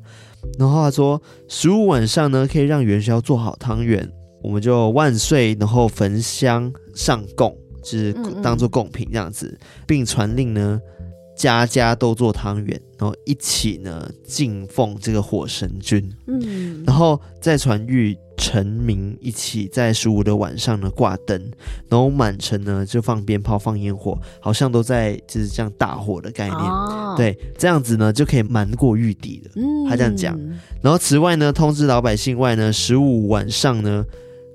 [0.58, 10.82] 然后他说，十五晚上呢，可以让元宵做好汤圆，我们就万岁，然后焚香上供，就是当做贡品这样子，并传令呢，
[11.36, 18.18] 家家都做汤圆，然后一起呢敬奉这个火神君，嗯，然后再传谕。
[18.38, 21.40] 臣民一起在十五的晚上呢挂灯，
[21.88, 26.58] 然后满城呢就放鞭炮、放烟火，好像都在就是这样大火的概念。
[26.58, 29.52] 哦、对，这样子呢就可以瞒过玉帝了。
[29.58, 30.36] 嗯，他这样讲。
[30.82, 34.04] 然后此外呢，通知老百姓外呢，十五晚上呢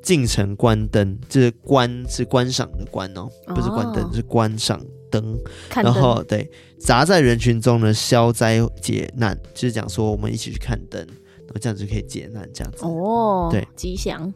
[0.03, 4.81] 进城观灯，就是观是观赏的观哦，不是关灯，哦、是观赏
[5.21, 5.39] 灯。
[5.71, 11.07] 灯然后对，砸在人群中呢消灾解难，就是讲说我们一起去看灯。
[11.59, 14.31] 这样子可以解难，这样子哦，对，吉祥。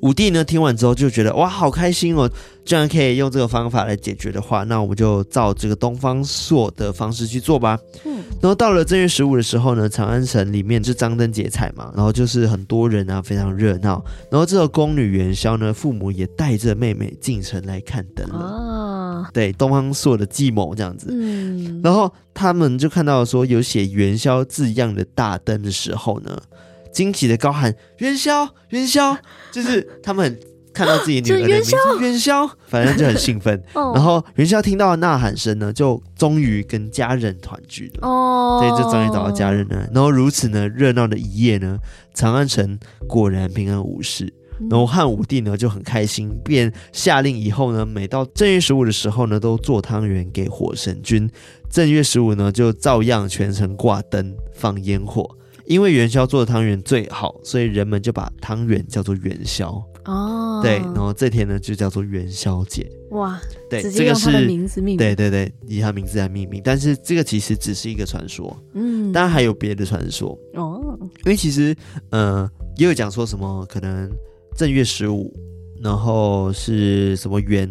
[0.00, 2.30] 武帝呢听完之后就觉得哇，好开心哦！
[2.64, 7.78] 居然可以用这个方法来解决的话，那我们就照这个东方朔的方式去做吧。
[8.04, 14.04] 嗯，然后到了正月十五的时候呢，长安城里面就张灯结彩嘛，然后就是很多人啊，非常热闹。
[14.30, 18.38] 然后这个宫女元宵呢，父母也带着妹妹进城来看灯了。
[18.38, 21.06] 哦，对，东方朔的计谋这样子。
[21.10, 26.38] 嗯，然后他们就看到说有写元宵字样的大灯的时候呢。
[26.92, 29.16] 惊喜的高喊元宵元宵，
[29.52, 30.38] 就是他们
[30.72, 33.62] 看到自己女儿的 名字元宵，反正就很兴奋。
[33.74, 38.08] 然后元宵听到呐喊声呢，就终于跟家人团聚了。
[38.08, 39.88] 哦，对，就终于找到家人了。
[39.92, 41.78] 然后如此呢热闹的一夜呢，
[42.14, 44.32] 长安城果然平安无事。
[44.68, 51.30] 然后汉武帝呢就很开心，便下令以后呢，每到正月十五的时候呢，都做汤圆给火神君。
[51.70, 55.37] 正月十五呢，就照样全城挂灯放烟火。
[55.68, 60.60] 因为元宵做的汤圆最好，所以人们就把汤圆叫做元宵哦。
[60.62, 62.90] 对，然后这天呢就叫做元宵节。
[63.10, 64.96] 哇，对，这个是名字命名。
[64.96, 66.62] 对对对，以他名字来命名。
[66.64, 70.98] 但是这个其实只是一个传说，嗯，当然还有别的传说哦。
[71.26, 71.76] 因为其实
[72.10, 74.10] 呃也有讲说什么可能
[74.56, 75.30] 正月十五，
[75.82, 77.70] 然后是什么元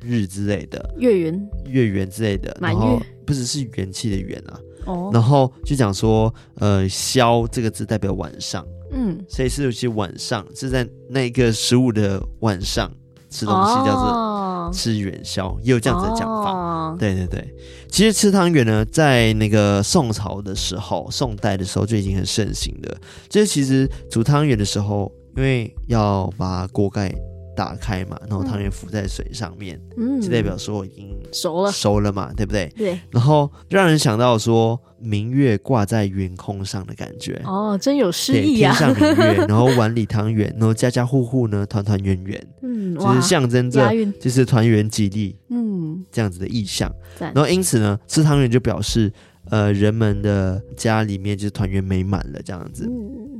[0.00, 4.56] 日之类的，月圆月圆之类的，满月不只是元气的元啊。
[4.86, 12.90] 哦，然后就讲说，呃，宵这个字代表晚上，嗯，所以是有些晚上是在那个十五的晚上
[13.30, 16.52] 吃东西，叫做吃元宵，哦、也有这样子的讲法。
[16.52, 17.54] 哦、对对对，
[17.88, 22.96] 其实吃汤圆呢，在那个宋朝的时候，宋代的时候就已经很盛行的。
[23.28, 27.14] 就是其实煮汤圆的时候，因为要把锅盖。
[27.54, 32.72] 打开嘛，然后汤圆浮在水上面，嗯，就代表说已经熟了，熟了嘛，对不对？
[32.76, 32.98] 对。
[33.10, 38.74] 然后让人想到说明月挂在云空上的感觉，哦，真有诗意啊！
[38.74, 43.90] 天上明月， 然后碗里汤圆，然后家家户户呢团团圆圆，嗯，就是象征着
[44.20, 46.92] 就是团圆吉利，嗯，这样子的意象。
[47.18, 49.12] 然后因此呢，吃汤圆就表示
[49.50, 52.86] 呃人们的家里面就是团圆美满了这样子。
[52.86, 53.38] 嗯。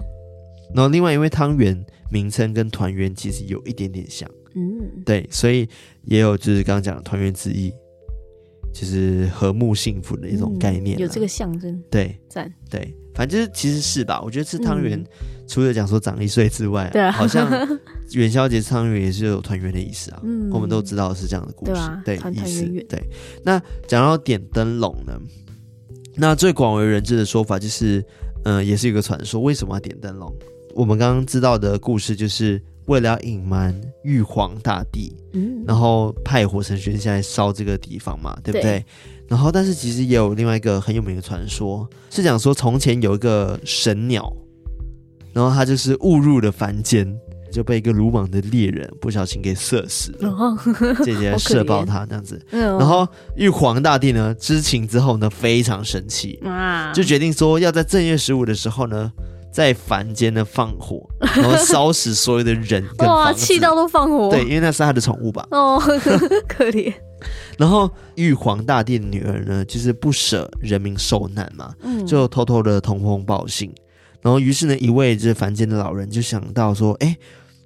[0.75, 1.83] 然后另外因为汤圆。
[2.11, 5.69] 名称跟团圆其实有一点点像，嗯，对，所以
[6.05, 7.73] 也有就是刚刚讲的团圆之意，
[8.73, 14.23] 就是和睦幸福的一种概念，有这个象征，对，赞，对，反正就是其实是吧？
[14.23, 15.03] 我觉得吃汤圆
[15.49, 17.51] 除了讲说长一岁之外，对，啊好像
[18.13, 20.21] 元宵节汤圆也是有团圆的意思啊。
[20.23, 22.65] 嗯，我们都知道是这样的故事，对，意思。
[22.89, 23.03] 对，
[23.43, 25.19] 那讲到点灯笼呢，
[26.15, 27.99] 那最广为人知的说法就是，
[28.45, 29.41] 嗯、呃，也是一个传说。
[29.41, 30.33] 为什么要点灯笼？
[30.75, 32.61] 我们刚刚知道的故事就是。
[32.87, 38.63] 为了要隐瞒玉皇大帝，嗯，然后派火神宣下来烧这个地方嘛，对不对？
[38.63, 38.85] 对。
[39.27, 44.31] 然后，但是其实也有另外一个很有名的传说，是讲说从前有一个神鸟，
[45.33, 47.11] 然后它就是误入了凡间，
[47.51, 50.59] 就被一个鲁莽的猎人不小心给射死了，哦、
[51.03, 52.39] 姐姐射爆他这样子。
[52.51, 59.11] 然后玉皇大帝呢知情之后呢非常生气，啊，就决定说要在正月十五的时候呢。
[59.55, 62.85] 在凡间的放火，然后烧死所有的人。
[63.07, 64.29] 哇，气到都放火。
[64.29, 65.47] 对，因为那是他的宠物吧。
[65.53, 65.81] 哦，
[66.49, 66.93] 可怜。
[67.57, 73.73] 然后玉皇大帝的女儿呢，就是不舍人民受难嘛，嗯就偷偷的通风报信。
[74.21, 77.17] 然后于是呢，一位就是凡间的老人就想到说，哎，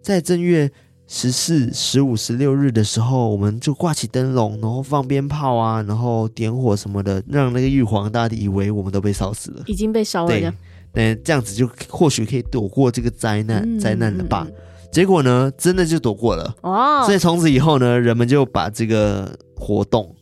[0.02, 0.70] 在正月
[1.06, 10.52] 十四、十五、十六日的时候，我们就挂起灯笼，然后放鞭炮啊，然后点火什么的，让那个玉皇大帝以为我们都被烧死了，已经被烧了。
[10.92, 11.12] 对。
[11.14, 14.46] 嗯，这样子就或许可以躲过这个灾难，嗯、灾难了吧？
[14.90, 16.54] 结果呢，真的就躲过了。
[16.62, 20.14] 哦，所以从此以后呢，人们就把这个活动，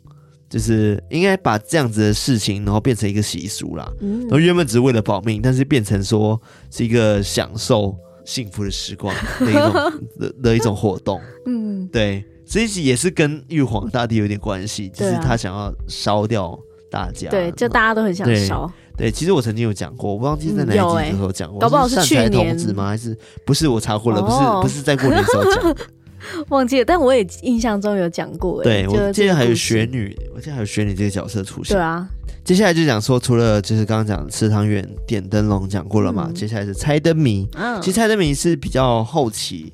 [0.50, 3.88] 就是应该把这样子的事情，然后变成一个习俗啦。
[4.00, 9.72] 嗯，然后原本只是为了保命，但是变成说是一个享受幸福的时光 的一种
[10.18, 11.20] 的的一种活动。
[11.46, 16.58] 嗯，对，所以也是跟玉皇大帝有点关系，就是他想要烧掉
[16.90, 17.30] 大家。
[17.30, 18.68] 对，就大家都很想烧。
[18.96, 22.88] 对，其实我曾经有讲过，我不忘记在哪一集的时候讲过，搞不好是去年吗？
[22.88, 23.68] 还是不是？
[23.68, 25.76] 我查过了，不是，不是在过年的时候讲，
[26.48, 26.84] 忘记了。
[26.84, 28.62] 但我也印象中有讲过。
[28.62, 31.76] 对，我记得还有雪女，我记得还有雪女这个角色出现。
[31.76, 32.08] 对啊，
[32.42, 37.46] 接下来就讲说，除了就是刚刚讲的吃汤圆、点灯笼讲过了嘛，接下来是猜灯谜。
[37.82, 39.70] 其实猜灯谜是比较后期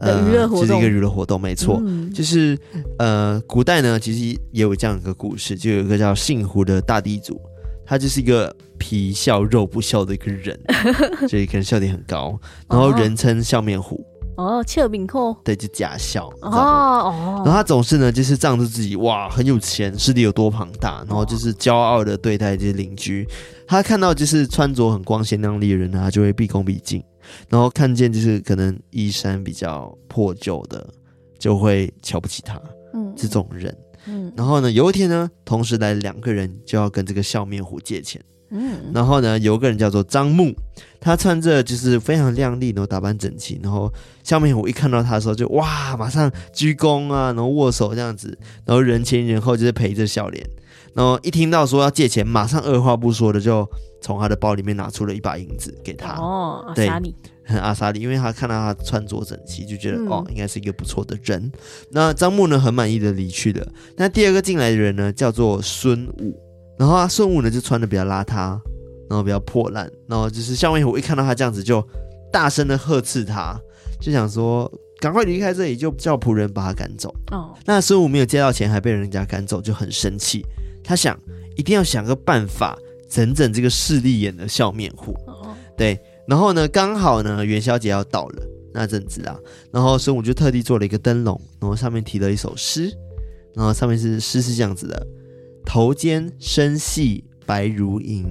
[0.00, 1.82] 的娱乐活动，就是一个娱乐活动，没错。
[2.14, 2.58] 就是
[2.98, 7.38] 呃，古代呢，其实也有这样一个故事，就有一个叫姓胡的大地主。
[7.88, 10.60] 他就是一个皮笑肉不笑的一个人，
[11.26, 14.04] 所以可能笑点很高，然后人称笑面虎。
[14.36, 15.34] 哦，笑面虎。
[15.42, 16.28] 对，就假笑。
[16.42, 17.42] 哦哦。
[17.44, 23.26] 然后他总是呢，就是仗着自己哇很有钱，势力有多庞大，然后就是骄傲的对待这些邻居。
[23.66, 27.00] 他看到就是穿着很光鲜亮丽的人呢，他就会毕恭毕敬；
[27.48, 30.86] 然后看见就是可能衣衫比较破旧的，
[31.38, 32.60] 就会瞧不起他。
[32.94, 33.76] 嗯，这种人。
[34.10, 38.20] 嗯，然后呢，有一天呢，同时来两个人就要跟这个笑面虎借钱。
[38.50, 40.54] 嗯，然后呢，有个人叫做张木，
[40.98, 43.92] 他穿着就是非常靓丽，然后打扮整齐，然后
[44.22, 50.48] 笑面虎一看到他的时候就哇，马上鞠躬啊，然后握手这样子，然后人前人后就是陪着笑脸，
[50.94, 53.68] 然后一听到说要借钱，马上二话不说的就
[54.00, 56.14] 从他的包里面拿出了一把银子给他。
[56.14, 56.90] 哦，对。
[57.48, 61.50] 很阿萨里，因为他看到他穿着整齐，就觉得、嗯、哦，应该是一个不错的人。
[61.90, 63.66] 那张木呢，很满意的离去了。
[63.96, 66.38] 那第二个进来的人呢，叫做孙武。
[66.78, 68.60] 然后啊，孙武呢就穿的比较邋遢，
[69.08, 71.82] 然后比较破烂，然后就是笑面虎一看到他这样子，就
[72.30, 73.58] 大声的呵斥他，
[73.98, 77.12] 就想说赶快离开这里，就叫仆人把他赶走。
[77.32, 80.44] 哦，那孙武没有借到钱，还被人家赶走，就很生气。
[80.84, 81.18] 他想
[81.56, 85.12] 一定要想个办法整整这个势利眼的笑面虎。
[85.26, 85.98] 哦，对。
[86.28, 88.42] 然后呢，刚好呢元宵节要到了
[88.74, 89.34] 那阵子啊，
[89.72, 92.92] 然后孙武就特地做了一个灯笼，然后上面提了一首诗，
[93.54, 95.06] 然后上面是诗是这样子的：
[95.64, 98.26] 头尖身细白如银，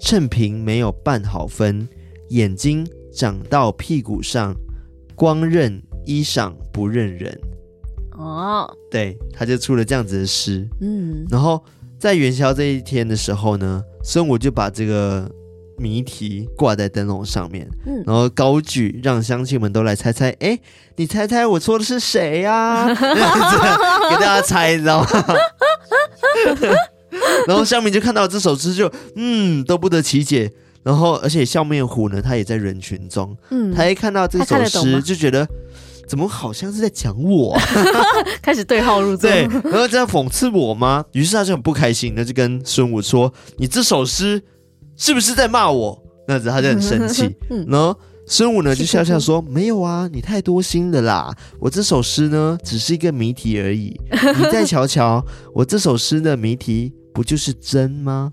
[0.00, 1.88] 秤平没有半毫分，
[2.30, 4.52] 眼睛长到屁股上，
[5.14, 7.38] 光认衣裳不认人。
[8.18, 10.68] 哦，对，他就出了这样子的诗。
[10.80, 11.62] 嗯，然后
[12.00, 15.30] 在元宵这一天的时候呢，孙武就把这个。
[15.78, 20.30] 谜题挂在灯笼上面，嗯，然后高举，让乡亲们都来猜猜。
[20.40, 20.58] 哎，
[20.96, 22.54] 你猜猜我说的是谁呀？
[22.84, 22.94] 啊？
[22.94, 25.08] 给大家猜，你知道吗？
[27.46, 30.50] 然后乡民就看到这首诗，就嗯，都不得其解。
[30.82, 35.46] 然后，而且笑面虎呢，他也在人群中，嗯，他一看到这首诗，就觉得
[36.06, 37.62] 怎么好像是在讲我，啊，
[38.40, 41.04] 开始对号入座，对，然后这样讽刺我吗？
[41.12, 44.42] 于是他就很不开心，那就跟孙武说：“你这首诗。”
[44.98, 45.98] 是不是在骂我？
[46.26, 47.34] 那子他就很生气。
[47.66, 51.34] 然后孙武呢就笑笑说：“没有啊，你太多心了啦。
[51.58, 53.98] 我这首诗呢只是一个谜题而已。
[54.10, 58.30] 你再瞧瞧，我这首诗的谜题不就是真吗？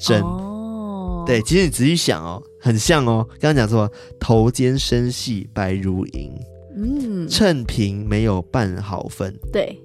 [0.00, 0.20] 真。
[0.22, 3.26] 哦，对，其实你仔细想哦，很像哦。
[3.40, 3.90] 刚刚讲说
[4.20, 6.30] 头尖身细白如银，
[6.76, 9.36] 嗯，秤平没有半毫分。
[9.52, 9.76] 对。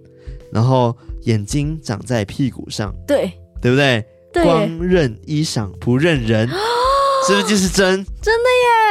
[0.52, 2.94] 然后眼睛长在屁股上。
[3.08, 4.06] 对，对不对？
[4.34, 6.48] 光认衣裳不认人，
[7.28, 8.06] 是不是就是真？
[8.22, 8.50] 真的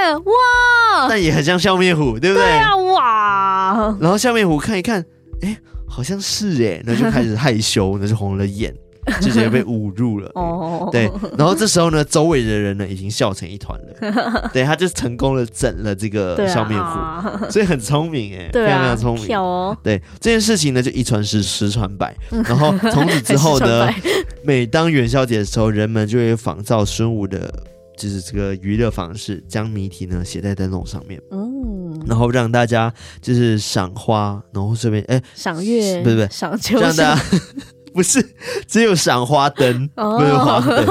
[0.08, 0.16] 耶！
[0.16, 1.08] 哇！
[1.08, 2.44] 但也很像笑面虎，对不对？
[2.44, 2.76] 对啊！
[2.76, 3.96] 哇！
[4.00, 5.04] 然后笑面虎看一看，
[5.42, 5.56] 哎，
[5.88, 8.74] 好像是哎，那就开始害羞，那就红了眼。
[9.20, 23.88] 就 直接被侮辱了，哦，对，然后这时候呢，周围的人呢已经笑成一团了， 对，他就成功的整了这个笑面虎，所以很聪明哎，非常非常聪明，哦，对，这件事情呢就一传十，十传百，然后从此之后呢，
[24.44, 27.52] 每当元宵节的时候，人们就会仿照孙武的，
[27.96, 37.22] 就是这个娱乐方式，将谜题呢写在灯笼上面，嗯，然后让大家就是赏花，然后顺便哎赏月，不是不是赏秋，让大家。
[37.98, 38.24] 不是，
[38.68, 40.86] 只有赏花灯，没有花灯。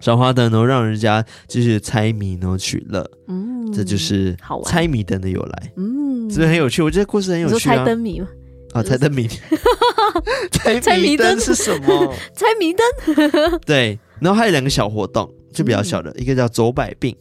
[0.00, 3.02] 赏花灯能让人家就是猜谜，然后取乐。
[3.26, 5.72] 嗯，这就是猜谜灯的由来。
[5.78, 6.82] 嗯，是不是很有趣？
[6.82, 7.76] 我觉得故事很有趣啊。
[7.76, 8.28] 猜灯谜吗？
[8.74, 9.26] 啊，猜灯谜。
[10.82, 12.14] 猜谜灯是什么？
[12.36, 13.58] 猜谜灯。
[13.64, 17.16] 对，然后还有两个小活动，就比较小的，一个叫走百病。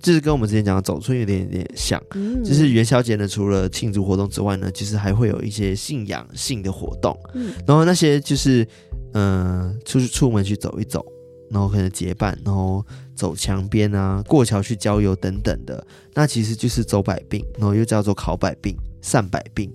[0.00, 8.66] 就是跟我们之前讲的走春有点点像，嗯、就是元宵节呢，除了庆祝活动之外呢，其实还会有一些信仰性的活动，嗯、然后那些就是
[9.12, 11.04] 嗯、呃，出去出门去走一走，
[11.50, 12.82] 然后可能结伴，然后
[13.14, 19.70] 走墙边啊，过桥去郊游等等的，那其实就是走百病，然后又叫做考百病、散百病，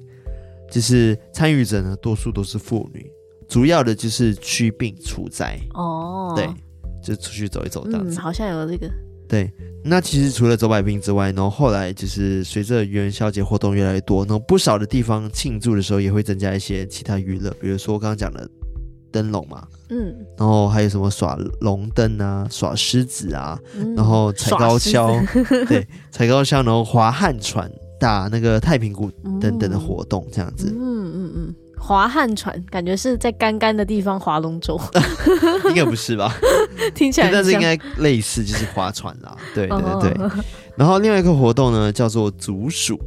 [0.71, 3.05] 就是参与者呢，多数都是妇女，
[3.47, 5.55] 主要的就是驱病除灾。
[5.75, 6.49] 哦，对，
[7.03, 8.89] 就出去走一走这样子，嗯、好像有这个。
[9.35, 9.51] 对，
[9.83, 18.49] 那其实除了走百病之外，然后后来就是随着元宵节活动越来越多，然后不少的地方庆祝的时候也会增加一些其他娱乐，比如说我刚刚讲的
[19.11, 25.21] 灯笼嘛，嗯，然后还有什么耍龙灯啊、耍狮子啊，嗯、然后踩高跷，
[25.67, 27.69] 对，踩高跷，然后划旱船、
[27.99, 31.31] 打那个太平鼓等等的活动，这样子，嗯嗯嗯。
[31.35, 34.79] 嗯划旱船，感觉是在干干的地方划龙舟，
[35.69, 36.33] 应该不是吧？
[36.95, 39.35] 听起来，但是应该类似，就是划船啦。
[39.53, 40.29] 对对对。
[40.75, 42.97] 然后另外一个活动呢，叫做竹鼠。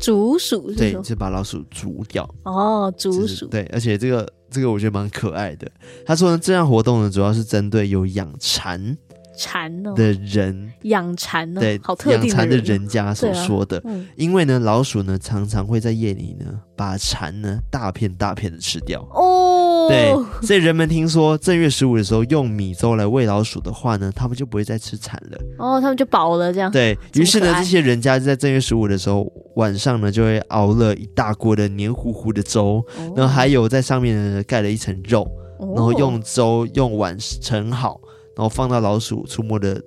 [0.00, 2.28] 竹鼠，对，就把老鼠煮掉。
[2.44, 3.46] 哦，竹鼠。
[3.46, 5.70] 对，而且这个这个我觉得蛮可爱的。
[6.06, 8.96] 他说呢，这项活动呢，主要是针对有养蚕。
[9.40, 10.72] 蚕的人。
[10.82, 13.82] 养蚕对，好特定的养蚕的人家所说的，
[14.16, 19.00] 因为呢，老鼠呢常常会在夜里呢把蚕呢大片大片的吃掉。
[19.12, 19.88] 哦。
[19.88, 20.14] 对，
[20.46, 25.38] 所以人们听说正月十五的时候用米粥来喂老鼠的话呢，他们就不会再吃蚕了。
[25.58, 26.70] 哦，他们就饱了这样。
[26.70, 29.26] 对，于是呢，这些人家就在正月十五的时候
[29.56, 32.84] 晚上呢就会熬了一大锅的黏糊糊的粥，
[33.16, 35.26] 然后还有在上面呢盖了一层肉，
[35.58, 38.00] 然后用粥用碗盛好。
[38.40, 39.78] 然后放到老鼠出没的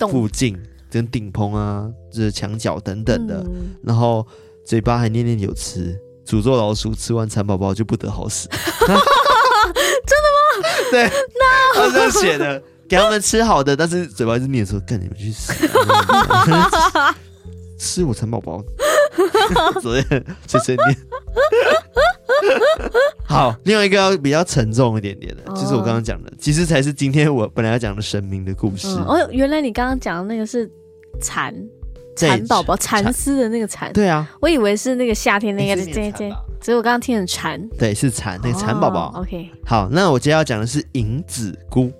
[0.00, 0.54] 附近，
[0.90, 4.26] 跟顶棚啊，就是墙角等等的，嗯、然后
[4.66, 8.46] 嘴巴还念念有词，诅咒老鼠吃完蚕宝宝就不得好死。
[8.84, 10.68] 真的吗？
[10.90, 11.10] 对，
[11.74, 15.54] 那这样写的，给他们吃好的，但是嘴巴一直念说：“干你们去死！”
[17.80, 18.62] 吃我蚕宝宝，
[19.80, 20.78] 昨天谢谢你。
[23.24, 28.88] 好，另外一个要比较沉重一点点的，就是我刚刚讲的，其实才是今天我本来要讲的神明的故事。
[28.88, 30.70] 哦，原来你刚刚讲的那个是
[31.20, 31.54] 蚕
[32.16, 33.92] 蚕宝宝蚕丝的那个蚕。
[33.92, 37.68] 对啊，我以为是那个夏天那个这这，所以我刚刚听成蚕。
[37.78, 39.12] 对，是蚕那个蚕宝宝。
[39.16, 41.90] OK，好，那我接下来要讲的是银子菇，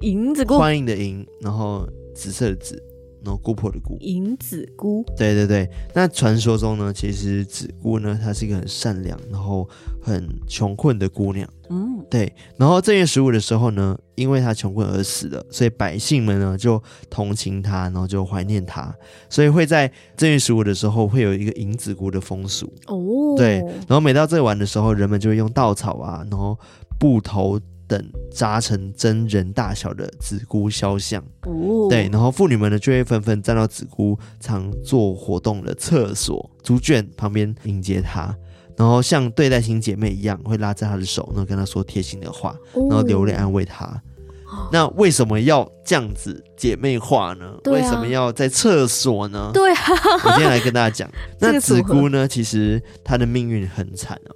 [0.00, 2.82] 银子菇，欢迎的银，然后紫色的紫。
[3.24, 5.68] 然后姑婆的姑，银子姑，对对对。
[5.94, 9.68] 那传说中呢，其实子姑呢，她是一个很善良，然后
[10.02, 11.48] 很穷困的姑娘。
[11.70, 12.32] 嗯，对。
[12.56, 18.94] 然后正月十五的时候呢，因为她穷困而死了，所以百姓们呢就同情她，然后就怀念她，
[19.30, 22.72] 所以会在正月十五的时候会有一个银子姑的风俗。
[22.86, 23.58] 哦，对。
[23.86, 26.58] 然后每到这晚的时候，人们就会用稻草啊，然后
[26.98, 27.60] 布头。
[27.92, 38.34] 等扎成真人大小的子姑肖像，哦、对，然后妇女们呢就会纷纷站到子姑常做活动的厕所猪圈旁边迎接她，
[38.78, 42.56] 然后像对待亲姐妹一样，会拉着她的手，然后跟她说贴心的话，
[42.88, 43.84] 然后流泪安慰她。
[44.46, 47.44] 哦、那为什么要这样子姐妹化呢？
[47.44, 49.50] 啊、为什么要在厕所呢？
[49.52, 49.78] 对啊，
[50.24, 54.32] 我今天来跟大家讲， 那子姑呢，其实她的命运很惨啊。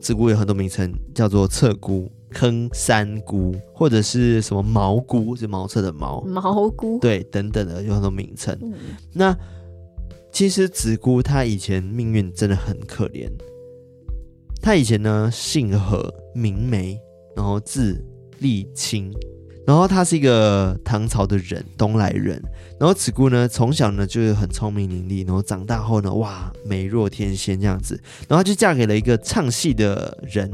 [0.00, 2.10] 子姑有很多名称，叫做侧姑。
[2.32, 8.56] 坑三菇或者是什么毛菇，是茅厕的茅，茅菇对，等等的有很多名称。
[8.62, 8.72] 嗯、
[9.12, 9.36] 那
[10.32, 13.28] 其实子姑她以前命运真的很可怜。
[14.62, 17.00] 她以前呢姓何名梅，
[17.34, 18.00] 然后字
[18.38, 19.12] 丽清，
[19.66, 22.40] 然后她是一个唐朝的人，东来人。
[22.78, 30.50] 然后子姑呢从小呢就是很聪明伶俐，然后长大后呢哇美若天仙这样子，然后就嫁给了一个唱戏的人，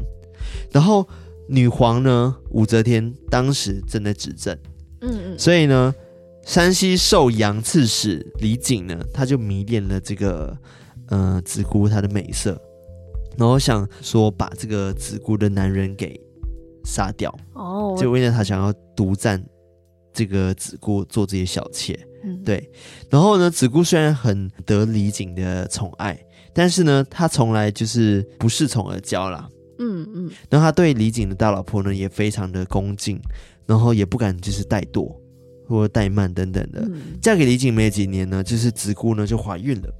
[0.71, 1.07] 然后。
[1.47, 4.57] 女皇呢，武则天当时正在执政，
[5.01, 5.93] 嗯嗯，所以呢，
[6.43, 10.57] 山西寿阳刺史李景呢，他就迷恋了这个
[11.07, 12.59] 呃子姑她的美色，
[13.37, 16.19] 然后想说把这个子姑的男人给
[16.83, 19.43] 杀掉哦，就为了他想要独占
[20.13, 21.97] 这个子姑做这些小妾。
[22.23, 22.69] 嗯，对。
[23.09, 26.19] 然后呢，子姑虽然很得李景的宠爱，
[26.53, 29.47] 但是呢，他从来就是不恃宠而骄啦。
[29.79, 30.31] 嗯嗯。
[30.49, 33.19] 然后他对李景的大老婆呢，也非常的恭敬，
[33.65, 35.15] 然后也不敢就是怠惰。
[35.69, 39.93] 或怠慢等等的，嗯、嫁给李景没几年呢，就是子姑呢就怀孕了。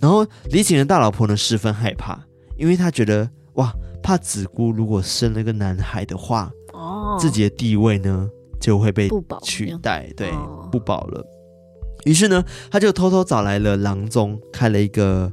[0.00, 2.18] 然后李景的大老婆呢十分害怕，
[2.58, 8.28] 因为她觉得哇，怕子姑如果生了个男孩的话，哦，自己的地位呢
[8.60, 9.08] 就会被
[9.44, 11.24] 取代，对，哦、不保了。
[12.04, 15.32] 于是呢，他就偷偷找来了郎中，开了一个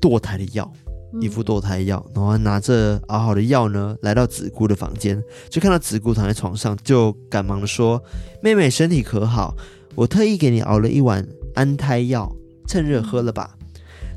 [0.00, 0.72] 堕胎的药。
[1.20, 8.02] 一副堕胎药，然后拿着熬好的药呢，来到子姑的房间，就看到子姑躺在床上，就赶忙的说
[8.42, 9.54] ：“妹妹身体可好？
[9.94, 12.34] 我特意给你熬了一碗安胎药，
[12.66, 13.56] 趁热喝了吧。”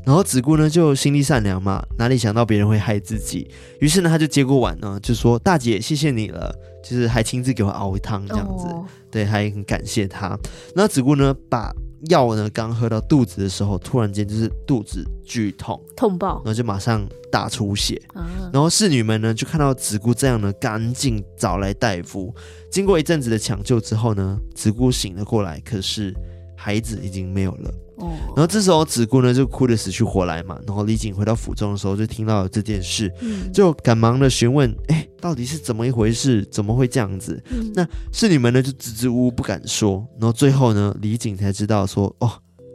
[0.06, 3.48] 然后子姑呢就心地善良嘛，哪里想到别人会害自己，
[3.80, 8.66] 于是呢他就接过碗呢，就说：“大姐，谢谢你了，就是还亲自给我熬一汤这样子，
[9.12, 10.38] 对，还很感谢他。”
[10.74, 11.74] 那子姑呢把。
[12.10, 18.02] 药呢，刚喝到肚子的时候，突然间就是肚子剧痛，痛爆，然后就马上大出血。
[18.14, 22.34] 啊、然后侍女们呢，就看到子姑这样呢，赶紧找来大夫。
[22.72, 26.14] 经过一阵子的抢救之后呢，子姑醒了过来，可是
[26.58, 27.74] 孩子已经没有了。
[27.98, 30.60] 哦，然后这时候子姑呢就哭得死去活来嘛。
[30.68, 36.46] 然后李景回到府中的时候，就听到了这件事，嗯、就赶忙的询问，哎，到底是怎么一回事？
[36.52, 37.42] 怎么会这样子？
[37.50, 40.06] 嗯、那侍女们呢就支支吾吾不敢说。
[40.20, 42.32] 然后最后呢，李景才知道说，哦，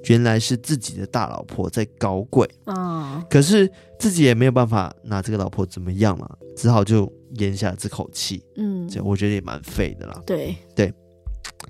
[0.07, 2.75] 原来是自己的大老婆在搞鬼啊。
[2.75, 3.71] 哦、可是
[4.01, 8.43] 自己也没有办法拿这个老婆怎么样嘛，只好就咽下这口气。
[8.57, 10.21] 嗯，这我觉得也蛮废的啦。
[10.27, 10.93] 对对。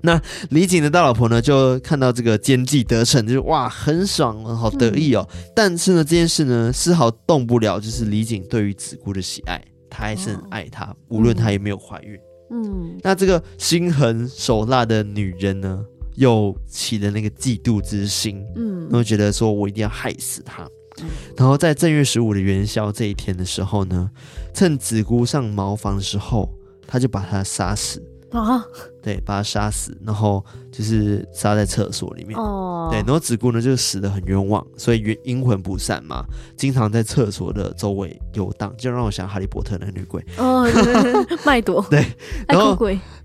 [0.01, 5.25] 那李景的大老婆呢，就看到这个奸计得逞，就是哇，很爽，好得意哦。
[5.33, 12.19] 嗯、但是呢，这件事呢，丝毫动不了，就是李景对于子姑的喜爱，他还是很爱她，哦、无论她有没有怀孕。
[12.51, 15.83] 嗯，那这个心狠手辣的女人呢，
[16.15, 20.67] 又起了那个嫉妒之心，嗯，然后觉得说我一定要害死她。
[21.01, 21.07] 嗯、
[21.37, 24.11] 然后在正月十五的元宵这一天的时候呢，
[24.53, 26.53] 趁子姑上茅房的时候，
[26.85, 28.03] 他就把她杀死。
[28.31, 28.63] 啊，
[29.03, 32.39] 对，把他杀死，然后就是杀在厕所里面。
[32.39, 36.23] 哦，对，然后子姑呢就死的很冤枉，所以冤阴魂不散嘛，
[36.55, 40.23] 经常在厕所的周围游荡，就让我想哈利波特那个女鬼。
[40.37, 40.65] 哦，
[41.45, 41.85] 麦朵。
[41.89, 42.05] 对，
[42.47, 42.77] 然后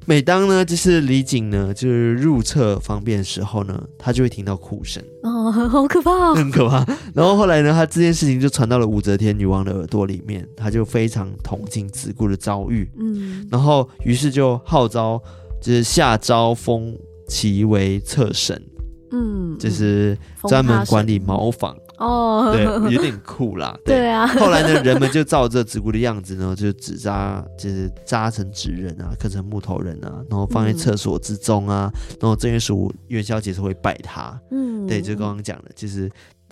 [0.05, 5.03] 每当呢，就是李景呢，就是入厕方便的时候呢，他就会听到哭声。
[5.23, 6.85] 哦，好可怕， 很可怕。
[7.15, 12.91] 然后后来呢，他这件事情就传到了武则天女王的耳朵里面，他就非常同情子固的遭遇。
[12.99, 15.23] 嗯，然后于是就号召，
[15.61, 16.97] 就是下诏封
[17.29, 18.63] 其为侧神。
[19.11, 21.75] 嗯，就是专门管理茅房。
[21.97, 23.77] 哦，对，有点酷啦。
[23.83, 24.27] 对，对啊。
[24.27, 31.91] 后来呢，人们就照着子姑的样子呢，就纸扎，就是扎成纸人啊，刻成木头人啊，然后放在厕所之中啊。
[31.93, 34.39] 嗯、然后正月十五元宵节是会拜他。
[34.51, 36.09] 嗯，对，就刚刚讲的，就是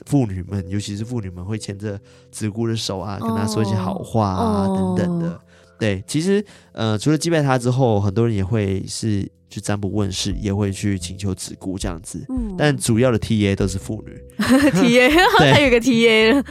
[0.07, 2.01] 妇女们，尤其是妇女们会牵着
[2.33, 5.41] 子姑的手啊，跟她说一些好话啊，哦、等等的。
[5.79, 9.31] 对，其实呃，除了击败他之后，很多人也会是。
[9.49, 14.13] 去占卜问事，也会去请求子姑这样子，嗯、但主要的 TA 都是妇女。
[14.37, 15.09] TA
[15.39, 16.45] 还 有个 TA 了。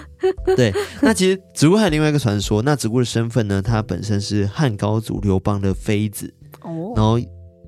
[0.55, 7.19] 对，那其实子姑还有另外一个传说，那子姑的身份呢，她本身是汉高祖刘邦的妃子，哦，然后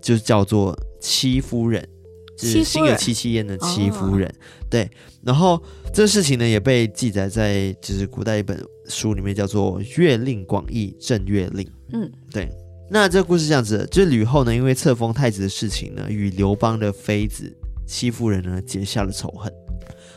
[0.01, 1.87] 就叫做戚夫人，
[2.37, 4.27] 就是心有戚戚焉的戚夫人。
[4.29, 4.35] 哦、
[4.69, 4.89] 对，
[5.23, 5.61] 然后
[5.93, 8.57] 这个事情呢，也被记载在就是古代一本
[8.87, 11.65] 书里面，叫做《月令广义正月令》。
[11.93, 12.47] 嗯，对。
[12.89, 17.53] 那这个故事这样子，就是吕后呢，因为册封太子的事情呢，与刘邦的妃子
[17.85, 19.51] 戚夫人呢结下了仇恨。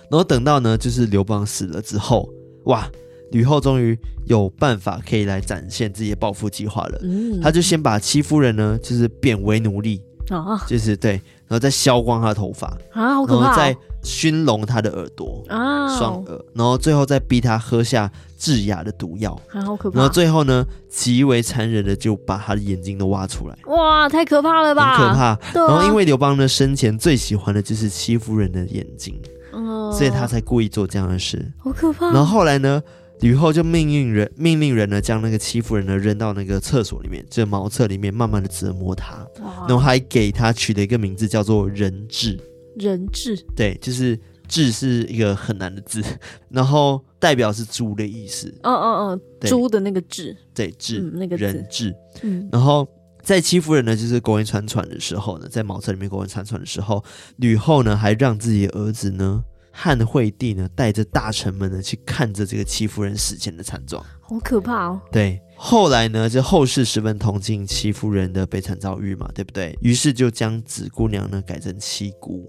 [0.09, 2.29] 然后等到呢，就是刘邦死了之后，
[2.67, 2.89] 哇，
[3.33, 7.01] 吕后终于有办法可以来展现自己的报复计划了。
[7.03, 10.01] 嗯，他就先把戚夫人呢，就是贬为奴隶，
[10.39, 11.13] 啊，就是对，
[11.47, 18.11] 然后再削光他的头发啊，好可怕，然后再熏聋他的耳朵啊，双耳，然后最后再逼他喝下。
[18.41, 19.99] 致哑的毒药，好可怕！
[19.99, 23.59] 然后最后呢，极为残忍的就把他的眼睛都挖出来。
[23.67, 24.97] 哇，太可怕了吧！
[24.97, 25.25] 很可怕。
[25.25, 29.21] 啊、然后因为刘邦呢生前最喜欢的就是戚夫人的眼睛，
[29.53, 31.53] 哦、所以他才故意做这样的事。
[31.59, 32.07] 好可怕！
[32.07, 32.83] 然后后来呢，
[33.21, 42.39] 吕后就命令人命令人呢将那个戚夫人呢扔到那个厕所里面，这茅厕里面慢慢的折磨他，然后还给他取了一个名字叫做人质。
[42.77, 44.19] 人质，对，就是。
[44.51, 46.03] 彘是一个很难的字，
[46.51, 48.53] 然后代表是猪的意思。
[48.65, 51.95] 嗯嗯嗯，猪的那个彘，对，彘、嗯、那个人质。
[52.23, 52.85] 嗯，然后
[53.23, 57.05] 在戚夫人呢，就是苟延残喘的时候呢，在茅厕里面苟延残喘的时候，
[57.37, 59.45] 吕后呢还让自己的儿子呢
[59.83, 65.01] 汉惠帝呢带着大臣们呢去看着这个戚夫人死前的惨状，好可怕哦。
[65.11, 69.75] 对，后来呢，就后世十分同情戚夫人的悲惨遭遇嘛，对不对？
[69.81, 72.47] 于是就将紫姑娘呢改成七姑。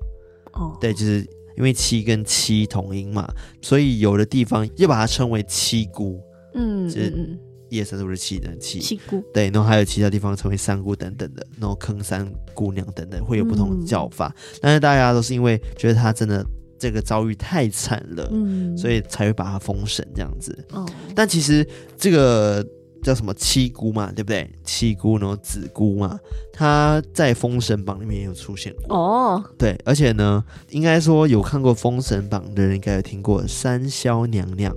[0.51, 1.25] 哦，对，就是
[1.55, 6.19] 因为七跟七同音嘛，所以有的地方又把它称为七姑。
[6.53, 9.23] 嗯，就是一二三四五六七等七，七姑。
[9.33, 16.45] 对，然后还有其他地方称为三姑等等的，然后坑三姑娘等等会有不同的叫法，嗯、但是大家都是因为觉得她真的
[16.81, 20.57] 这个遭遇太惨了，嗯，所以才会把他封神这样子。
[20.71, 21.65] 哦，但其实
[21.95, 22.65] 这个。
[23.03, 24.47] 叫什么七姑嘛，对不对？
[24.63, 26.19] 七姑，然后子姑嘛，
[26.53, 29.43] 她在《封神榜》里面也有出现过哦。
[29.57, 34.71] 对，而且呢，应该说有看过《封神榜》的人应该有听过三霄娘娘。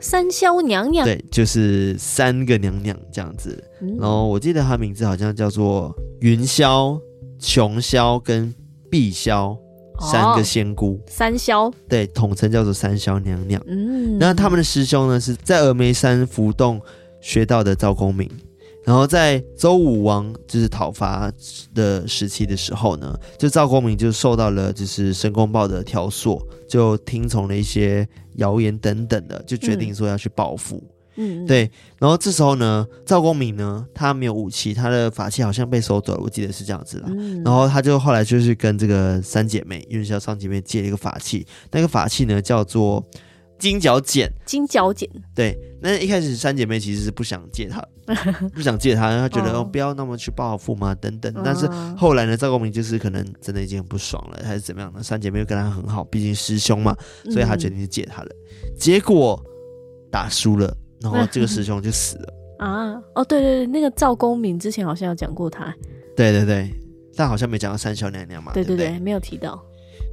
[0.00, 3.60] 三霄娘娘，对，就是三个娘娘这样子。
[3.82, 6.96] 嗯、然后我记得她名字好像叫做云霄、
[7.40, 8.54] 琼霄跟
[8.88, 9.58] 碧霄
[10.00, 11.00] 三个仙姑。
[11.02, 13.62] 哦、三霄，对，统称叫做三霄娘娘。
[13.66, 16.80] 嗯，那他们的师兄呢是在峨眉山浮洞。
[17.20, 18.30] 学到的赵公明，
[18.84, 21.32] 然后在周武王就是讨伐
[21.72, 26.38] 的时期的时候呢，就赵公明就受到了就是申公豹的挑唆，
[26.68, 30.76] 就听从了一些谣言等等的，就决定说要去报复。
[30.76, 30.93] 嗯，
[31.46, 31.70] 对。
[31.98, 37.06] 然后这时候呢，赵公明呢，他没有武器，他的法器好像被收走了，我记得是这样子啦。
[37.08, 43.04] 嗯，然后他就后来就是跟这个三姐妹云霄三姐妹借了一个法器，那个法器呢叫做。
[43.56, 45.56] 金角剪，金角剪，对。
[45.80, 47.82] 那一开始三姐妹其实是不想借他，
[48.52, 51.32] 不想借他，她觉得哦，不要那么去报复嘛，等等。
[51.42, 55.00] 但是后来呢，赵公明就是可能真的已经很不爽了，还是怎么样呢？
[55.02, 56.94] 三姐妹又跟他很好，毕竟师兄嘛，
[57.30, 58.28] 所以他决定去借他了。
[58.76, 59.40] 结果
[60.10, 62.34] 打输了，然后这个师兄就死了
[62.66, 62.94] 啊！
[63.14, 65.74] 哦，对对对，那个赵公明之前好像有讲过他，
[66.16, 66.70] 对对对，
[67.14, 69.62] 但好像没讲到三小娘娘嘛，对对对，没有提到。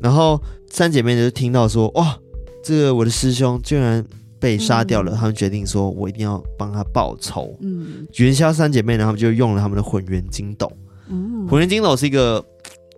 [0.01, 2.17] 然后三姐妹就听到说，哇！
[2.63, 4.05] 这个我的师兄居然
[4.39, 7.55] 被杀掉了，嗯、他们决定说，我一定要帮他报仇。
[7.61, 10.71] 嗯，元宵三姐妹呢，他们就用了他们的混元金斗。
[11.09, 12.43] 嗯，混元金斗是一个，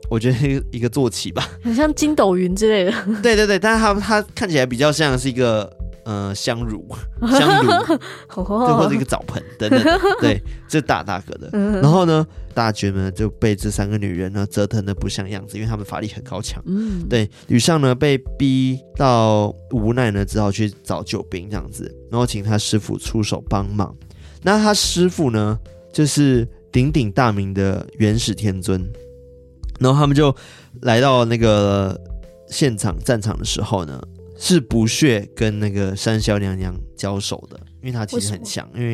[0.10, 2.92] 我觉得一个坐骑吧，很像筋斗云之类的。
[3.22, 5.72] 对对对，但是它它看起来比较像是一个。
[6.06, 6.86] 呃，香炉，
[7.32, 7.72] 香炉，
[8.28, 9.82] 最后是一个澡盆等等，
[10.20, 11.50] 对，这大大个的。
[11.80, 16.62] 然后呢，大觉呢就被这三个女人呢折腾的不像样子，因为他们法力很高强。
[16.66, 23.96] 嗯，对，吕尚呢被逼到无奈呢，只好去找救兵这样子，然后请他师傅出手帮忙。
[24.42, 25.58] 那他师傅呢，
[25.94, 28.86] 就是鼎鼎大名的元始天尊。
[29.80, 30.36] 然后他们就
[30.82, 31.98] 来到那个
[32.48, 34.02] 现场战场的时候呢。
[34.44, 38.94] 是不屑跟那个三小娘娘交手的，因为他其实很强，因为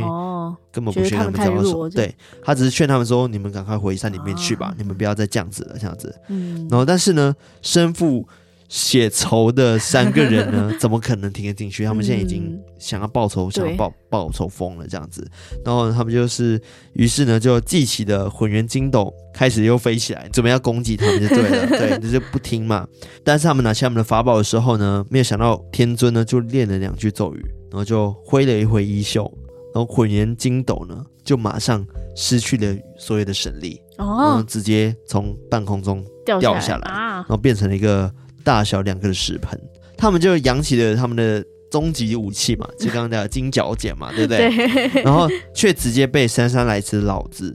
[0.72, 1.90] 根本不屑跟他们交手。
[1.90, 6.68] 对，他只是劝他们说：“你们赶快回山里面去吧，你们不要再这样子了，这样子。”嗯。
[6.70, 8.28] 然后，但是呢，身负
[8.70, 11.84] 血仇的三个人呢， 怎么可能听得进去？
[11.84, 15.30] 他们现在已经想要报仇，想要报报仇疯了，这样子。
[15.66, 16.62] 然后他们就是，
[16.94, 19.14] 于是呢，就记起的混元金斗。
[19.32, 22.86] 开始又飞起来，准备要攻击他们就对了， 对，就是不听嘛。
[23.24, 29.32] 但是他们拿起他们的法宝的时候呢，没有想到天尊呢就练了两句咒语，然后就挥了一挥衣袖，
[29.74, 31.86] 然后混元金斗呢就马上
[32.18, 38.14] 失去了所有的神力，哦，然后直接从半空中掉下来，下来啊，然后变成了一个
[38.44, 39.60] 大小两个的石盆。
[39.98, 44.50] 他们就扬起了他们的终极武器嘛， 就刚刚的金角剪嘛，对不对？
[44.50, 47.54] 对，然后却直接被姗姗来迟的老子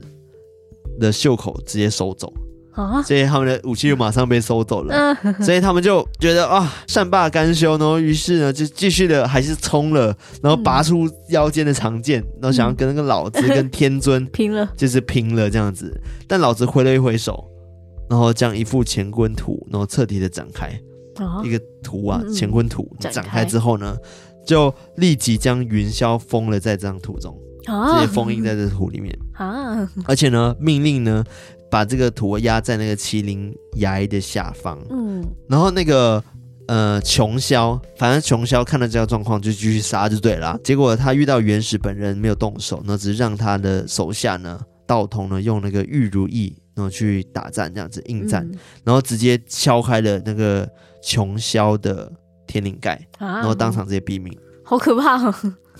[0.99, 2.31] 的袖口直接收走。
[2.75, 10.13] 啊，所以他们的武器就马上被收走了，所以他们就觉得啊，善罢甘休，然后于是呢就继续的还是冲了，
[10.43, 15.89] 然后拔出腰间的长剑，然后想要跟那个老子跟天尊 拼了，就是拼了这样子。
[16.27, 17.49] 但老子挥了一挥手，
[18.09, 20.69] 然后将一副乾坤图，然后彻底的展开
[21.43, 23.95] 一个图啊，乾坤图展开之后呢，
[24.45, 27.35] 就立即将云霄封了在这张图中。
[27.65, 29.89] 直接封印在这图里面 啊！
[30.05, 31.23] 而且呢，命令呢，
[31.67, 34.79] 把这个图压在那个麒麟崖的下方。
[34.91, 36.23] 嗯，然后那个
[36.67, 40.55] 呃，琼霄，反正琼霄看到这个状况就继续杀就对了。
[40.63, 50.69] 结果他遇到原始本人没有动手，那只是让他的手下呢，道童呢用那个玉如意，然后去打战这样子应战，嗯、然后直接敲开了那个
[51.01, 52.11] 琼霄的
[52.45, 55.33] 天灵盖，然后当场直接毙命，好可怕哦！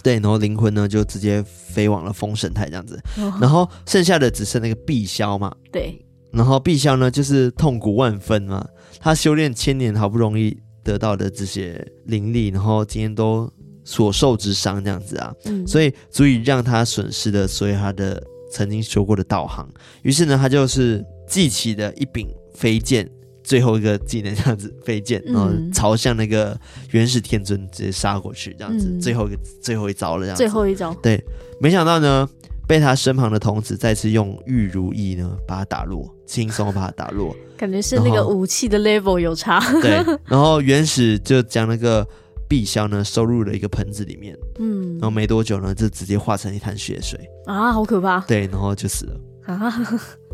[0.03, 3.01] 对，然后灵魂呢就直接飞往了封神台这样子，
[3.41, 5.53] 然后剩下的只剩那个碧霄嘛。
[5.71, 5.99] 对，
[6.31, 8.65] 然后碧霄呢就是痛苦万分嘛，
[8.99, 13.51] 他修炼千年好不容易得到的这些灵力，然后今天都
[13.83, 18.21] 所受之伤这样子啊，嗯、所以足以让他损失的所有他的
[18.55, 19.67] 曾经修过的道行。
[20.01, 23.05] 于是呢，他就是记起的一柄飞剑，
[23.43, 26.57] 最后一个技能这样子飞剑，然后朝向那个
[26.91, 30.41] 元始天尊直接杀过去，这样子，嗯、最后一个最后一招了，这样子。
[30.41, 30.93] 最后一招。
[31.03, 31.21] 对，
[31.59, 32.25] 没想到呢，
[32.65, 37.35] 被他身旁的童子再次用玉如意呢把他打落，轻松把他打落。
[37.57, 39.59] 感觉是那个武器的 level 有差。
[39.81, 42.07] 对，然后原始就将那个。
[42.47, 48.19] 碧霄呢，收入了一个盆子里面，嗯，然后没多久呢，就直接化成一滩血水啊，好可怕！
[48.21, 49.71] 对，然后就死了啊，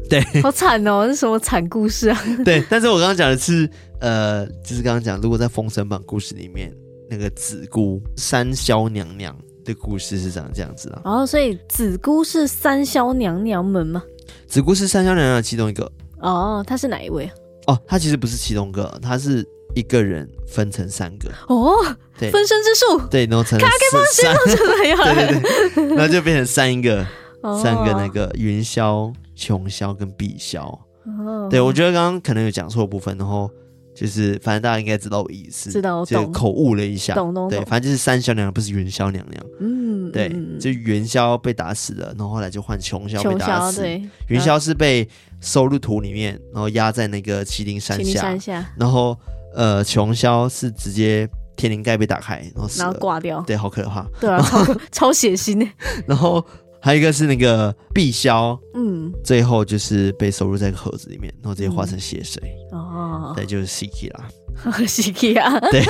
[0.10, 2.22] 对， 好惨哦，这是什么惨故事啊？
[2.46, 6.74] 对，但是我刚刚讲的是，呃，就是刚刚讲，如果在《封神榜》故事里面，
[7.10, 11.02] 那个紫姑三霄娘娘的故事是长这样子啊。
[11.06, 14.02] 哦，所以紫姑是三霄娘娘们吗？
[14.48, 15.92] 紫姑是三霄娘娘的其中一个。
[16.20, 17.30] 哦，她是哪一位？
[17.68, 19.46] 哦，她其实不是其中一个，她是。
[19.76, 21.30] 一个人分成三个。
[21.48, 21.74] 哦，
[22.18, 23.68] 对，分身之术，对，然后成了
[24.14, 27.06] 三，对对对，然后就变成三个，
[27.42, 30.62] 哦、三个那个云霄、琼霄跟碧霄。
[31.06, 33.50] 哦，对，我觉得刚刚可能有讲错部分，然后
[33.96, 45.08] 就是反正大家应该知道我意思，知道，就口误了一下，懂懂，对，反正就是三霄娘娘不是云霄娘娘，嗯，对，就云霄被打死了，然后后来就换琼霄被打死，对，云霄是被
[45.40, 49.18] 收入土里面，然后压在那个麒麟山下，山下，然后。
[49.56, 55.68] 呃，琼霄是直接天灵盖被打开，然后然后挂掉，对，好可怕，对啊，超 超血腥。
[56.08, 56.44] 然后
[56.82, 62.42] 还有一个是那个碧霄，嗯，最后就是被收入在一个盒子里面，然后直接化成血水。
[62.72, 64.28] 哦，对，就是 Siki 啦，
[64.88, 65.84] Siki 啊，对，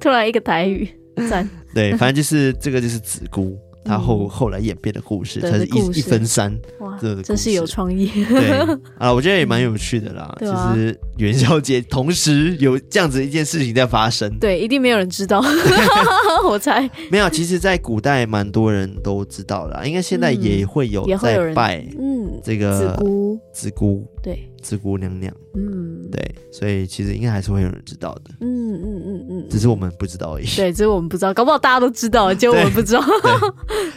[0.00, 0.88] 突然一个台语
[1.28, 3.56] 赞，对，反正就是这个就是子姑。
[3.84, 8.10] 他后后来演变的故事，才是一一分三，哇，真是有创意。
[8.28, 8.50] 对
[8.98, 10.34] 啊，我觉得也蛮有趣的啦。
[10.40, 15.42] 其实元宵节同时有这样子一件事情在发生，对，一定没有人知道。
[16.46, 17.28] 我猜没有。
[17.30, 22.03] 其实，在古代蛮多人都知道啦，应该现在也会有在拜，嗯，
[22.44, 28.34] 这个紫姑，紫姑，对，紫姑娘娘，嗯，对，所以其实应该还是会有人知道的。
[28.40, 30.44] 嗯嗯嗯嗯，只是我们不知道而已。
[30.54, 33.02] 对，只是我们不知道，搞不好大家都知道， 结果我们不知道。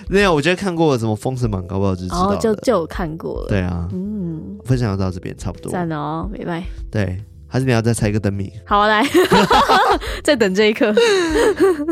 [0.08, 2.30] 没有，我觉得看过什么《封神榜》，搞不好就知道。
[2.30, 3.48] 哦，就就有看过了。
[3.50, 5.70] 对啊，嗯，分享到这边差不多。
[5.70, 6.64] 赞哦，拜拜。
[6.90, 8.50] 对，还是你要再猜一个灯谜？
[8.66, 9.04] 好，来，
[10.24, 10.94] 再等这一刻。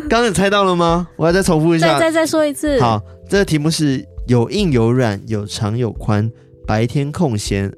[0.09, 1.05] 刚刚你猜到了吗？
[1.17, 1.99] 我要再重复一下。
[1.99, 2.79] 再再再说一次。
[2.79, 6.29] 好，这个题目是有硬有软，有长有宽，
[6.67, 7.71] 白天空闲，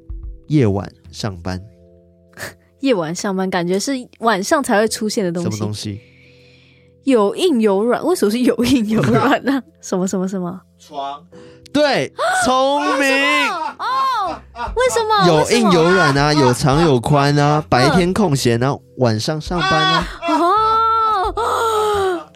[0.47, 1.61] 夜晚上班。
[2.79, 5.49] 夜晚上班，感觉是晚上才会出现的东西。
[5.49, 5.99] 什么东西？
[7.03, 9.61] 有硬有软，为什么是有硬有软呢？
[9.81, 10.61] 什么什么什么？
[10.77, 11.25] 床，
[11.73, 12.13] 对，
[12.45, 13.09] 聪明
[13.79, 14.39] 哦。
[14.75, 15.27] 为什么？
[15.27, 20.07] 有硬有软啊，有长有宽啊， 白天空闲啊，晚上上班啊。
[20.27, 21.33] 哦，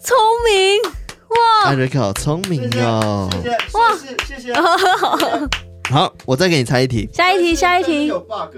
[0.02, 0.18] 聪
[0.50, 0.82] 明
[1.30, 1.70] 哇！
[1.70, 3.30] 艾瑞克好聪明哦。
[3.74, 5.71] 哇，谢谢谢谢。
[5.92, 7.10] 好，我再给你猜一题。
[7.12, 8.08] 下一题，下一题。
[8.08, 8.56] 有 bug。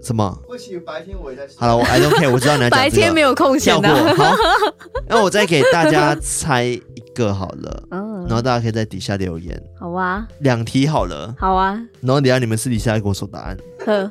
[0.00, 0.38] 什么？
[0.86, 1.46] 白天我也在。
[1.56, 3.88] 好了，我 I don't care，我知道你在讲、这个、白天没有空闲的。
[4.14, 4.32] 好，
[5.08, 6.80] 那我再给大家猜一
[7.14, 9.60] 个好了， 嗯，然后大家可以在底下留言。
[9.76, 10.26] 好啊。
[10.38, 11.34] 两题好了。
[11.36, 11.72] 好啊。
[12.00, 13.56] 然后等下你们私底下给我说答案。
[13.84, 14.08] 呵。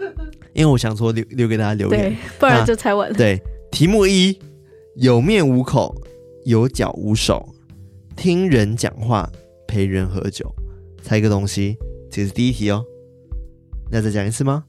[0.53, 3.15] 因为我想说留留给大家留言，不然就猜完了。
[3.15, 3.41] 对，
[3.71, 4.37] 题目一：
[4.95, 5.95] 有面无口，
[6.43, 7.47] 有脚无手，
[8.15, 9.29] 听人讲话，
[9.67, 10.51] 陪人喝酒，
[11.01, 11.77] 猜一个东西。
[12.17, 12.83] 这是第一题哦。
[13.91, 14.63] 那再讲一次吗？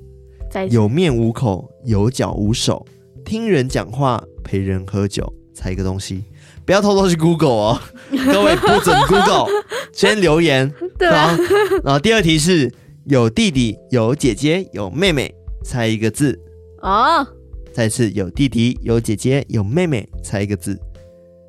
[0.68, 2.84] 有面无口，有脚无手，
[3.24, 6.24] 听人讲话，陪人喝酒，猜一个东西，
[6.66, 7.80] 不要偷偷去 Google 哦，
[8.30, 9.46] 各位不准 Google，
[9.94, 10.70] 先留言。
[10.99, 11.34] 对啊。
[11.82, 12.70] 然后第二题是
[13.07, 15.34] 有弟弟，有姐姐，有妹妹，
[15.64, 16.38] 猜一个字。
[16.82, 17.26] 哦。
[17.72, 20.78] 再次有弟弟，有姐姐，有妹妹，猜一个字。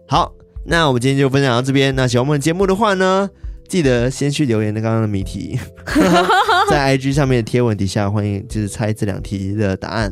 [0.08, 0.34] 好，
[0.66, 1.94] 那我们今天就分享到这边。
[1.94, 3.30] 那喜欢我们节目的话呢，
[3.70, 5.58] 记得先去留言的刚刚的谜题，
[6.70, 10.12] 在 IG 上面的贴文底下，欢迎就是猜这两题的答案，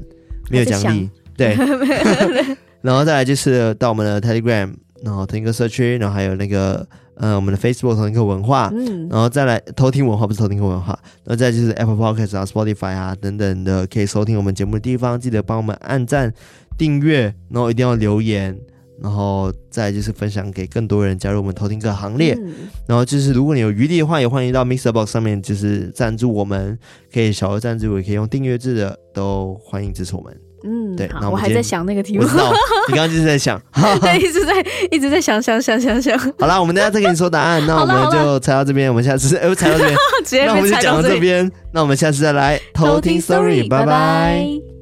[0.49, 1.57] 没有奖励，对。
[2.81, 4.71] 然后再来就是到我们的 Telegram，
[5.03, 16.31] 然后同一个社区，然后还有那个呃我们的 Facebook 同一个文化，嗯，然后再来偷听文化不是偷听文化，然后再就是 Apple Podcast 啊、Spotify 啊等等的可以收听我们节目的地方，记得帮我们按赞、
[16.77, 18.55] 订阅，然后一定要留言。
[19.01, 22.33] 然后再就是分享给更多人加入我们偷听客行列。
[22.33, 22.53] 嗯、
[22.87, 26.77] 然后就是如果你有余力的话，也欢迎到 Mixer Box 上面就是赞助我们，
[27.13, 30.35] 可以小额赞助，也可以用订阅制的，都欢迎支持我们。
[30.63, 31.07] 嗯，对。
[31.21, 32.51] 那我，我还在想那个题目，我知道
[32.87, 33.61] 你刚刚就是在想，
[34.01, 34.53] 对，一直在
[34.91, 36.17] 一直在想想想想想。
[36.39, 37.63] 好啦，我们等下再给你说答案。
[37.67, 44.76] 那我们就猜到这边，我们下次 哎，猜到这边，那我们就讲到这边，那我们下次再来偷听 Story，拜拜。